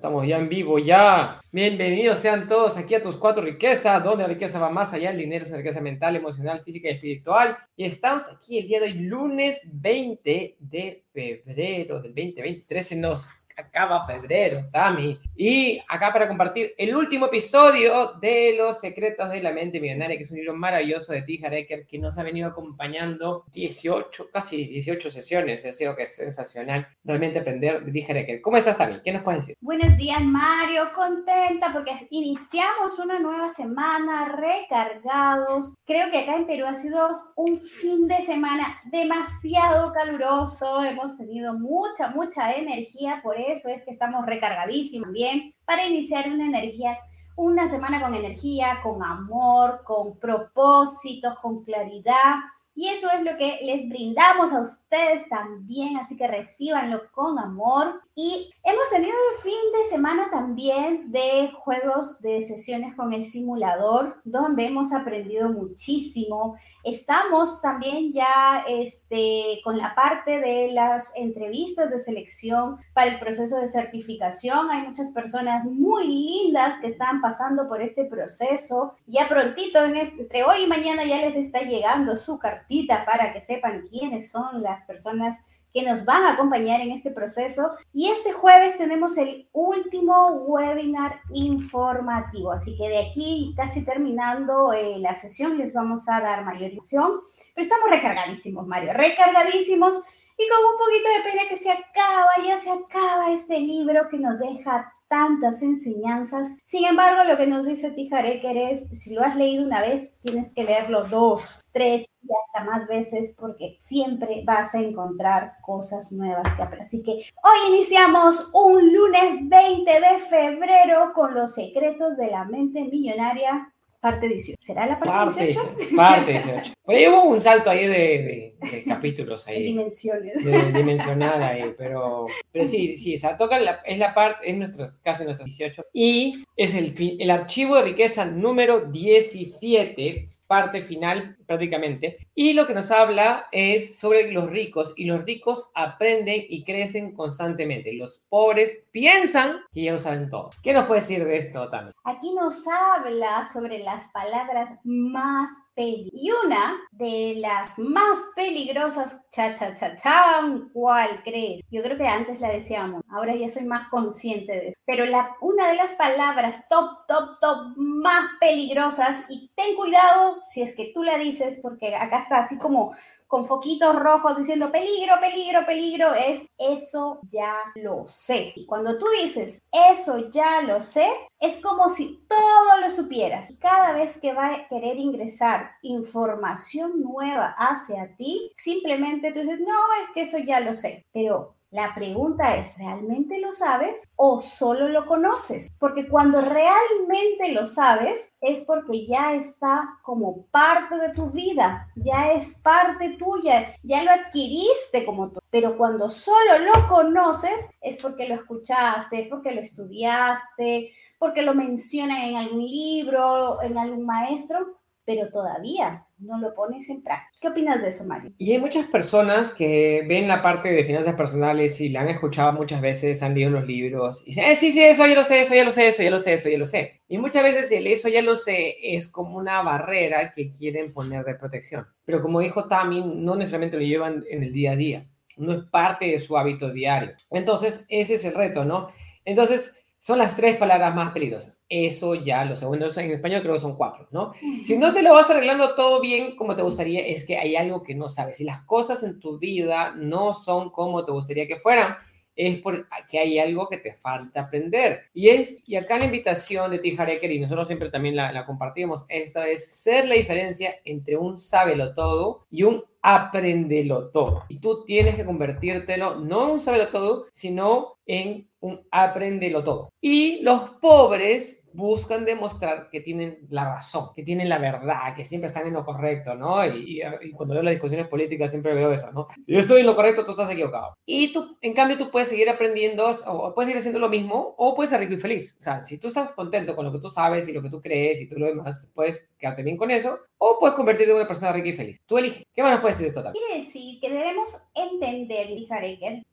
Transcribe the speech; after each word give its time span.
Estamos 0.00 0.28
ya 0.28 0.38
en 0.38 0.48
vivo, 0.48 0.78
ya. 0.78 1.40
Bienvenidos 1.50 2.20
sean 2.20 2.46
todos 2.46 2.76
aquí 2.76 2.94
a 2.94 3.02
tus 3.02 3.16
cuatro 3.16 3.42
riquezas, 3.42 4.04
donde 4.04 4.22
la 4.22 4.28
riqueza 4.28 4.60
va 4.60 4.70
más 4.70 4.92
allá, 4.92 5.10
el 5.10 5.18
dinero 5.18 5.42
es 5.44 5.50
una 5.50 5.58
riqueza 5.58 5.80
mental, 5.80 6.14
emocional, 6.14 6.62
física 6.62 6.86
y 6.86 6.92
espiritual. 6.92 7.58
Y 7.74 7.84
estamos 7.84 8.22
aquí 8.32 8.58
el 8.58 8.68
día 8.68 8.78
de 8.78 8.86
hoy, 8.86 8.94
lunes 8.94 9.68
20 9.72 10.56
de 10.60 11.04
febrero 11.12 12.00
del 12.00 12.14
2023. 12.14 12.86
Se 12.86 12.94
nos 12.94 13.28
acaba 13.58 14.06
febrero, 14.06 14.64
Tami. 14.72 15.18
Y 15.36 15.80
acá 15.88 16.12
para 16.12 16.28
compartir 16.28 16.74
el 16.78 16.94
último 16.94 17.26
episodio 17.26 18.14
de 18.20 18.54
Los 18.56 18.80
Secretos 18.80 19.30
de 19.30 19.42
la 19.42 19.52
Mente 19.52 19.80
Millonaria, 19.80 20.16
que 20.16 20.22
es 20.22 20.30
un 20.30 20.36
libro 20.36 20.54
maravilloso 20.54 21.12
de 21.12 21.22
T. 21.22 21.40
Eker, 21.42 21.86
que 21.86 21.98
nos 21.98 22.18
ha 22.18 22.22
venido 22.22 22.48
acompañando 22.48 23.44
18, 23.52 24.30
casi 24.32 24.64
18 24.66 25.10
sesiones. 25.10 25.66
Ha 25.66 25.72
sido 25.72 25.96
que 25.96 26.04
es 26.04 26.14
sensacional 26.14 26.86
realmente 27.04 27.40
aprender 27.40 27.84
de 27.84 27.92
T. 27.92 28.18
Eker. 28.20 28.40
¿Cómo 28.40 28.56
estás, 28.56 28.78
Tami? 28.78 29.00
¿Qué 29.02 29.12
nos 29.12 29.22
puedes 29.22 29.40
decir? 29.40 29.56
Buenos 29.60 29.96
días, 29.96 30.22
Mario. 30.22 30.92
Contenta 30.94 31.72
porque 31.72 31.92
iniciamos 32.10 32.98
una 32.98 33.18
nueva 33.18 33.52
semana 33.52 34.36
recargados. 34.36 35.74
Creo 35.84 36.10
que 36.10 36.18
acá 36.18 36.36
en 36.36 36.46
Perú 36.46 36.66
ha 36.66 36.74
sido 36.76 37.32
un 37.34 37.58
fin 37.58 38.06
de 38.06 38.20
semana 38.22 38.80
demasiado 38.84 39.92
caluroso. 39.92 40.84
Hemos 40.84 41.18
tenido 41.18 41.54
mucha, 41.54 42.10
mucha 42.10 42.52
energía 42.52 43.20
por 43.22 43.36
eso 43.36 43.47
eso 43.52 43.68
es 43.68 43.82
que 43.84 43.90
estamos 43.90 44.24
recargadísimos 44.26 45.12
bien 45.12 45.54
para 45.64 45.86
iniciar 45.86 46.28
una 46.28 46.46
energía, 46.46 46.98
una 47.36 47.68
semana 47.68 48.00
con 48.00 48.14
energía, 48.14 48.80
con 48.82 49.02
amor, 49.02 49.82
con 49.84 50.18
propósitos, 50.18 51.38
con 51.38 51.64
claridad 51.64 52.34
y 52.80 52.90
eso 52.90 53.08
es 53.10 53.24
lo 53.24 53.36
que 53.36 53.58
les 53.64 53.88
brindamos 53.88 54.52
a 54.52 54.60
ustedes 54.60 55.28
también, 55.28 55.96
así 55.96 56.16
que 56.16 56.28
recibanlo 56.28 57.10
con 57.10 57.36
amor. 57.36 58.00
Y 58.20 58.52
hemos 58.64 58.90
tenido 58.90 59.12
el 59.12 59.42
fin 59.44 59.72
de 59.72 59.88
semana 59.90 60.28
también 60.28 61.12
de 61.12 61.52
juegos 61.54 62.20
de 62.20 62.42
sesiones 62.42 62.96
con 62.96 63.12
el 63.12 63.24
simulador, 63.24 64.20
donde 64.24 64.66
hemos 64.66 64.92
aprendido 64.92 65.50
muchísimo. 65.50 66.56
Estamos 66.82 67.62
también 67.62 68.12
ya 68.12 68.64
este, 68.66 69.60
con 69.62 69.78
la 69.78 69.94
parte 69.94 70.40
de 70.40 70.72
las 70.72 71.12
entrevistas 71.14 71.92
de 71.92 72.00
selección 72.00 72.78
para 72.92 73.08
el 73.08 73.20
proceso 73.20 73.56
de 73.56 73.68
certificación. 73.68 74.68
Hay 74.68 74.88
muchas 74.88 75.12
personas 75.12 75.64
muy 75.64 76.08
lindas 76.08 76.78
que 76.80 76.88
están 76.88 77.20
pasando 77.20 77.68
por 77.68 77.80
este 77.80 78.06
proceso. 78.06 78.94
Ya 79.06 79.28
prontito, 79.28 79.78
entre 79.84 80.42
hoy 80.42 80.64
y 80.64 80.66
mañana 80.66 81.04
ya 81.04 81.18
les 81.18 81.36
está 81.36 81.60
llegando 81.60 82.16
su 82.16 82.36
carta 82.40 83.04
para 83.06 83.32
que 83.32 83.42
sepan 83.42 83.84
quiénes 83.88 84.32
son 84.32 84.60
las 84.60 84.82
personas 84.86 85.46
que 85.72 85.82
nos 85.82 86.04
van 86.04 86.24
a 86.24 86.32
acompañar 86.32 86.80
en 86.80 86.92
este 86.92 87.10
proceso. 87.10 87.70
Y 87.92 88.08
este 88.08 88.32
jueves 88.32 88.78
tenemos 88.78 89.16
el 89.18 89.48
último 89.52 90.28
webinar 90.46 91.20
informativo. 91.32 92.52
Así 92.52 92.76
que 92.76 92.88
de 92.88 92.98
aquí, 92.98 93.54
casi 93.56 93.84
terminando 93.84 94.72
eh, 94.72 94.98
la 94.98 95.14
sesión, 95.14 95.58
les 95.58 95.72
vamos 95.72 96.08
a 96.08 96.20
dar 96.20 96.44
mayor 96.44 96.72
información. 96.72 97.20
Pero 97.54 97.62
estamos 97.62 97.90
recargadísimos, 97.90 98.66
Mario, 98.66 98.92
recargadísimos. 98.94 99.96
Y 100.40 100.48
con 100.48 100.64
un 100.72 100.78
poquito 100.78 101.08
de 101.08 101.30
pena 101.30 101.48
que 101.48 101.58
se 101.58 101.70
acaba, 101.70 102.30
ya 102.46 102.58
se 102.58 102.70
acaba 102.70 103.32
este 103.32 103.58
libro 103.58 104.08
que 104.08 104.18
nos 104.18 104.38
deja 104.38 104.94
tantas 105.08 105.62
enseñanzas. 105.62 106.56
Sin 106.64 106.84
embargo, 106.84 107.24
lo 107.24 107.36
que 107.36 107.46
nos 107.46 107.66
dice 107.66 107.90
Tijareker 107.90 108.56
es, 108.56 108.88
si 108.90 109.14
lo 109.14 109.22
has 109.22 109.34
leído 109.34 109.64
una 109.64 109.80
vez, 109.80 110.14
tienes 110.22 110.54
que 110.54 110.64
leerlo 110.64 111.04
dos, 111.08 111.60
tres 111.72 112.06
y 112.28 112.32
hasta 112.44 112.70
más 112.70 112.86
veces 112.86 113.34
porque 113.38 113.76
siempre 113.80 114.42
vas 114.44 114.74
a 114.74 114.80
encontrar 114.80 115.54
cosas 115.62 116.12
nuevas 116.12 116.54
que 116.54 116.62
aprender. 116.62 116.86
Así 116.86 117.02
que 117.02 117.12
hoy 117.12 117.74
iniciamos 117.74 118.50
un 118.52 118.92
lunes 118.92 119.48
20 119.48 119.90
de 119.90 120.18
febrero 120.28 121.12
con 121.14 121.34
los 121.34 121.54
secretos 121.54 122.16
de 122.16 122.30
la 122.30 122.44
mente 122.44 122.84
millonaria 122.84 123.72
parte 124.00 124.28
18. 124.28 124.56
¿Será 124.60 124.86
la 124.86 124.98
parte, 124.98 125.46
18? 125.46 125.96
Parte 125.96 126.32
18. 126.32 126.72
Pues 126.82 127.08
hubo 127.08 127.24
un 127.24 127.40
salto 127.40 127.70
ahí 127.70 127.86
de, 127.86 128.54
de, 128.60 128.84
capítulos 128.84 129.46
ahí. 129.48 129.64
dimensiones. 129.64 130.44
De, 130.44 130.72
dimensional 130.72 131.42
ahí, 131.42 131.74
pero, 131.76 132.26
pero 132.52 132.64
sí, 132.64 132.96
sí, 132.96 133.16
o 133.16 133.18
sea, 133.18 133.36
toca 133.36 133.58
la, 133.58 133.80
es 133.84 133.98
la 133.98 134.14
parte, 134.14 134.50
es 134.50 134.56
nuestro, 134.56 134.86
casi 135.02 135.24
nuestro 135.24 135.44
18. 135.44 135.82
Y 135.92 136.44
es 136.56 136.74
el, 136.74 136.94
el 137.18 137.30
archivo 137.30 137.76
de 137.76 137.82
riqueza 137.82 138.24
número 138.24 138.82
17 138.82 140.28
parte 140.46 140.82
final 140.82 141.36
prácticamente. 141.48 142.28
Y 142.34 142.52
lo 142.52 142.66
que 142.66 142.74
nos 142.74 142.90
habla 142.90 143.48
es 143.50 143.98
sobre 143.98 144.30
los 144.30 144.48
ricos 144.50 144.92
y 144.96 145.06
los 145.06 145.24
ricos 145.24 145.70
aprenden 145.74 146.44
y 146.48 146.62
crecen 146.62 147.14
constantemente. 147.14 147.94
Los 147.94 148.24
pobres 148.28 148.84
piensan 148.92 149.62
que 149.72 149.82
ya 149.82 149.92
lo 149.92 149.98
saben 149.98 150.28
todo. 150.28 150.50
¿Qué 150.62 150.72
nos 150.72 150.86
puede 150.86 151.00
decir 151.00 151.24
de 151.24 151.38
esto 151.38 151.68
también? 151.70 151.94
Aquí 152.04 152.34
nos 152.34 152.64
habla 152.68 153.46
sobre 153.46 153.78
las 153.78 154.08
palabras 154.10 154.70
más 154.84 155.50
peligrosas. 155.74 156.12
Y 156.12 156.30
una 156.44 156.76
de 156.92 157.36
las 157.38 157.78
más 157.78 158.18
peligrosas, 158.36 159.24
cha, 159.30 159.54
cha, 159.54 159.74
cha, 159.74 159.96
cha, 159.96 160.42
¿cuál 160.74 161.22
crees? 161.24 161.62
Yo 161.70 161.82
creo 161.82 161.96
que 161.96 162.06
antes 162.06 162.40
la 162.40 162.50
decíamos, 162.50 163.02
ahora 163.08 163.34
ya 163.34 163.48
soy 163.48 163.64
más 163.64 163.88
consciente 163.88 164.52
de 164.52 164.68
eso. 164.68 164.78
Pero 164.84 165.06
la, 165.06 165.34
una 165.40 165.70
de 165.70 165.76
las 165.76 165.92
palabras 165.92 166.68
top, 166.68 167.06
top, 167.06 167.38
top 167.40 167.76
más 167.76 168.24
peligrosas, 168.38 169.24
y 169.30 169.50
ten 169.56 169.74
cuidado 169.76 170.42
si 170.44 170.60
es 170.60 170.74
que 170.74 170.92
tú 170.92 171.02
la 171.02 171.16
dices, 171.16 171.37
porque 171.62 171.94
acá 171.94 172.20
está 172.20 172.44
así 172.44 172.58
como 172.58 172.94
con 173.28 173.44
foquitos 173.44 173.94
rojos 173.94 174.38
diciendo 174.38 174.72
peligro, 174.72 175.20
peligro, 175.20 175.66
peligro, 175.66 176.14
es 176.14 176.48
eso 176.56 177.20
ya 177.28 177.54
lo 177.76 178.08
sé. 178.08 178.54
Y 178.56 178.64
cuando 178.64 178.96
tú 178.96 179.04
dices 179.22 179.62
eso 179.70 180.30
ya 180.30 180.62
lo 180.62 180.80
sé, 180.80 181.06
es 181.38 181.60
como 181.60 181.90
si 181.90 182.24
todo 182.26 182.80
lo 182.80 182.90
supieras. 182.90 183.54
Cada 183.60 183.92
vez 183.92 184.18
que 184.18 184.32
va 184.32 184.54
a 184.54 184.68
querer 184.68 184.96
ingresar 184.96 185.72
información 185.82 187.02
nueva 187.02 187.54
hacia 187.58 188.16
ti, 188.16 188.50
simplemente 188.54 189.30
tú 189.32 189.40
dices, 189.40 189.60
no, 189.60 189.78
es 190.02 190.10
que 190.14 190.22
eso 190.22 190.38
ya 190.38 190.60
lo 190.60 190.72
sé. 190.72 191.04
Pero 191.12 191.57
la 191.70 191.94
pregunta 191.94 192.56
es, 192.56 192.78
¿realmente 192.78 193.38
lo 193.40 193.54
sabes 193.54 194.08
o 194.16 194.40
solo 194.40 194.88
lo 194.88 195.04
conoces? 195.04 195.70
Porque 195.78 196.08
cuando 196.08 196.40
realmente 196.40 197.52
lo 197.52 197.66
sabes 197.66 198.32
es 198.40 198.64
porque 198.64 199.06
ya 199.06 199.34
está 199.34 199.98
como 200.02 200.46
parte 200.46 200.96
de 200.96 201.10
tu 201.10 201.30
vida, 201.30 201.92
ya 201.96 202.32
es 202.32 202.54
parte 202.62 203.16
tuya, 203.18 203.74
ya 203.82 204.02
lo 204.02 204.12
adquiriste 204.12 205.04
como 205.04 205.30
tú. 205.30 205.40
Pero 205.50 205.76
cuando 205.76 206.08
solo 206.08 206.58
lo 206.58 206.88
conoces 206.88 207.68
es 207.82 208.00
porque 208.00 208.28
lo 208.28 208.36
escuchaste, 208.36 209.26
porque 209.28 209.52
lo 209.52 209.60
estudiaste, 209.60 210.92
porque 211.18 211.42
lo 211.42 211.54
menciona 211.54 212.26
en 212.26 212.36
algún 212.36 212.64
libro, 212.64 213.60
en 213.60 213.76
algún 213.76 214.06
maestro, 214.06 214.77
pero 215.08 215.30
todavía 215.30 216.04
no 216.18 216.38
lo 216.38 216.54
pones 216.54 216.90
en 216.90 217.02
práctica. 217.02 217.38
¿Qué 217.40 217.48
opinas 217.48 217.80
de 217.80 217.88
eso, 217.88 218.04
Mario? 218.04 218.30
Y 218.36 218.52
hay 218.52 218.58
muchas 218.58 218.84
personas 218.88 219.54
que 219.54 220.04
ven 220.06 220.28
la 220.28 220.42
parte 220.42 220.70
de 220.70 220.84
finanzas 220.84 221.14
personales 221.14 221.80
y 221.80 221.88
la 221.88 222.02
han 222.02 222.08
escuchado 222.08 222.52
muchas 222.52 222.82
veces, 222.82 223.22
han 223.22 223.32
leído 223.32 223.48
los 223.48 223.66
libros 223.66 224.20
y 224.24 224.26
dicen, 224.26 224.44
eh, 224.44 224.54
sí, 224.54 224.70
sí, 224.70 224.84
eso 224.84 225.06
ya 225.06 225.14
lo 225.14 225.24
sé, 225.24 225.40
eso 225.40 225.54
ya 225.54 225.64
lo 225.64 225.70
sé, 225.70 225.88
eso 225.88 226.02
ya 226.02 226.10
lo 226.10 226.18
sé, 226.18 226.34
eso 226.34 226.50
ya 226.50 226.58
lo 226.58 226.66
sé. 226.66 227.00
Y 227.08 227.16
muchas 227.16 227.42
veces 227.42 227.72
el 227.72 227.86
eso 227.86 228.10
ya 228.10 228.20
lo 228.20 228.36
sé 228.36 228.74
es 228.82 229.08
como 229.08 229.38
una 229.38 229.62
barrera 229.62 230.34
que 230.34 230.52
quieren 230.52 230.92
poner 230.92 231.24
de 231.24 231.36
protección. 231.36 231.86
Pero 232.04 232.20
como 232.20 232.40
dijo 232.40 232.68
Tami, 232.68 233.00
no 233.00 233.34
necesariamente 233.34 233.78
lo 233.78 233.84
llevan 233.84 234.26
en 234.28 234.42
el 234.42 234.52
día 234.52 234.72
a 234.72 234.76
día, 234.76 235.06
no 235.38 235.52
es 235.52 235.60
parte 235.70 236.04
de 236.04 236.18
su 236.18 236.36
hábito 236.36 236.70
diario. 236.70 237.12
Entonces, 237.30 237.86
ese 237.88 238.16
es 238.16 238.26
el 238.26 238.34
reto, 238.34 238.66
¿no? 238.66 238.88
Entonces, 239.24 239.77
son 239.98 240.18
las 240.18 240.36
tres 240.36 240.56
palabras 240.56 240.94
más 240.94 241.12
peligrosas. 241.12 241.64
Eso 241.68 242.14
ya 242.14 242.44
lo 242.44 242.56
sé. 242.56 242.66
Bueno, 242.66 242.86
en 242.94 243.10
español 243.10 243.42
creo 243.42 243.54
que 243.54 243.60
son 243.60 243.76
cuatro, 243.76 244.08
¿no? 244.10 244.32
Si 244.62 244.78
no 244.78 244.92
te 244.92 245.02
lo 245.02 245.14
vas 245.14 245.28
arreglando 245.28 245.74
todo 245.74 246.00
bien 246.00 246.36
como 246.36 246.54
te 246.54 246.62
gustaría, 246.62 247.06
es 247.06 247.26
que 247.26 247.36
hay 247.36 247.56
algo 247.56 247.82
que 247.82 247.94
no 247.94 248.08
sabes. 248.08 248.36
Si 248.36 248.44
las 248.44 248.62
cosas 248.62 249.02
en 249.02 249.18
tu 249.18 249.38
vida 249.38 249.94
no 249.96 250.34
son 250.34 250.70
como 250.70 251.04
te 251.04 251.12
gustaría 251.12 251.48
que 251.48 251.58
fueran, 251.58 251.96
es 252.38 252.60
porque 252.60 253.18
hay 253.18 253.38
algo 253.40 253.68
que 253.68 253.78
te 253.78 253.94
falta 253.94 254.42
aprender. 254.42 255.02
Y 255.12 255.28
es, 255.28 255.60
y 255.66 255.74
acá 255.74 255.98
la 255.98 256.04
invitación 256.04 256.70
de 256.70 256.78
Tijareker, 256.78 257.32
y 257.32 257.40
nosotros 257.40 257.66
siempre 257.66 257.90
también 257.90 258.14
la, 258.14 258.32
la 258.32 258.46
compartimos, 258.46 259.04
esta 259.08 259.48
es 259.48 259.82
ser 259.82 260.06
la 260.06 260.14
diferencia 260.14 260.76
entre 260.84 261.16
un 261.16 261.36
sábelo 261.36 261.94
todo 261.94 262.46
y 262.48 262.62
un 262.62 262.84
apréndelo 263.02 264.10
todo. 264.10 264.44
Y 264.48 264.60
tú 264.60 264.84
tienes 264.84 265.16
que 265.16 265.24
convertírtelo 265.24 266.16
no 266.16 266.44
en 266.44 266.50
un 266.52 266.60
sábelo 266.60 266.88
todo, 266.88 267.26
sino 267.32 267.96
en 268.06 268.47
un 268.60 268.86
apréndelo 268.90 269.64
todo. 269.64 269.90
Y 270.00 270.42
los 270.42 270.70
pobres 270.80 271.67
buscan 271.72 272.24
demostrar 272.24 272.88
que 272.90 273.00
tienen 273.00 273.46
la 273.50 273.64
razón, 273.64 274.10
que 274.14 274.22
tienen 274.22 274.48
la 274.48 274.58
verdad, 274.58 275.14
que 275.16 275.24
siempre 275.24 275.48
están 275.48 275.66
en 275.66 275.74
lo 275.74 275.84
correcto, 275.84 276.34
¿no? 276.34 276.64
Y, 276.66 277.00
cuando 277.34 277.54
veo 277.54 277.62
las 277.62 277.72
discusiones 277.72 278.08
políticas 278.08 278.50
siempre 278.50 278.74
veo 278.74 278.92
eso, 278.92 279.10
¿no? 279.12 279.28
Yo 279.46 279.58
estoy 279.58 279.80
en 279.80 279.86
lo 279.86 279.96
correcto, 279.96 280.24
tú 280.24 280.32
estás 280.32 280.50
equivocado. 280.50 280.96
Y 281.06 281.32
tú, 281.32 281.56
en 281.60 281.74
cambio, 281.74 281.98
tú 281.98 282.10
puedes 282.10 282.28
seguir 282.28 282.48
aprendiendo 282.48 283.08
o 283.26 283.54
puedes 283.54 283.68
seguir 283.68 283.80
haciendo 283.80 283.98
lo 283.98 284.08
mismo 284.08 284.54
o 284.56 284.74
puedes 284.74 284.90
ser 284.90 285.00
rico 285.00 285.14
y 285.14 285.18
feliz. 285.18 285.56
O 285.58 285.62
sea, 285.62 285.80
si 285.82 285.98
tú 285.98 286.08
estás 286.08 286.32
contento 286.32 286.74
con 286.74 286.84
lo 286.84 286.92
que 286.92 287.00
tú 287.00 287.10
sabes 287.10 287.48
y 287.48 287.52
lo 287.52 287.62
que 287.62 287.70
tú 287.70 287.80
crees 287.80 288.20
y 288.20 288.28
todo 288.28 288.40
lo 288.40 288.46
demás, 288.46 288.88
puedes 288.94 289.28
quedarte 289.38 289.62
bien 289.62 289.76
con 289.76 289.90
eso 289.90 290.18
o 290.38 290.58
puedes 290.58 290.76
convertirte 290.76 291.12
en 291.12 291.18
una 291.18 291.28
persona 291.28 291.52
rica 291.52 291.68
y 291.68 291.72
feliz. 291.72 292.00
Tú 292.06 292.18
eliges. 292.18 292.44
¿Qué 292.54 292.62
más 292.62 292.72
nos 292.72 292.80
puedes 292.80 292.98
decir 292.98 293.12
de 293.12 293.18
esto 293.18 293.22
también? 293.22 293.44
Quiere 293.44 293.64
decir 293.64 294.00
que 294.00 294.10
debemos 294.10 294.56
entender, 294.74 295.48
dijo 295.48 295.74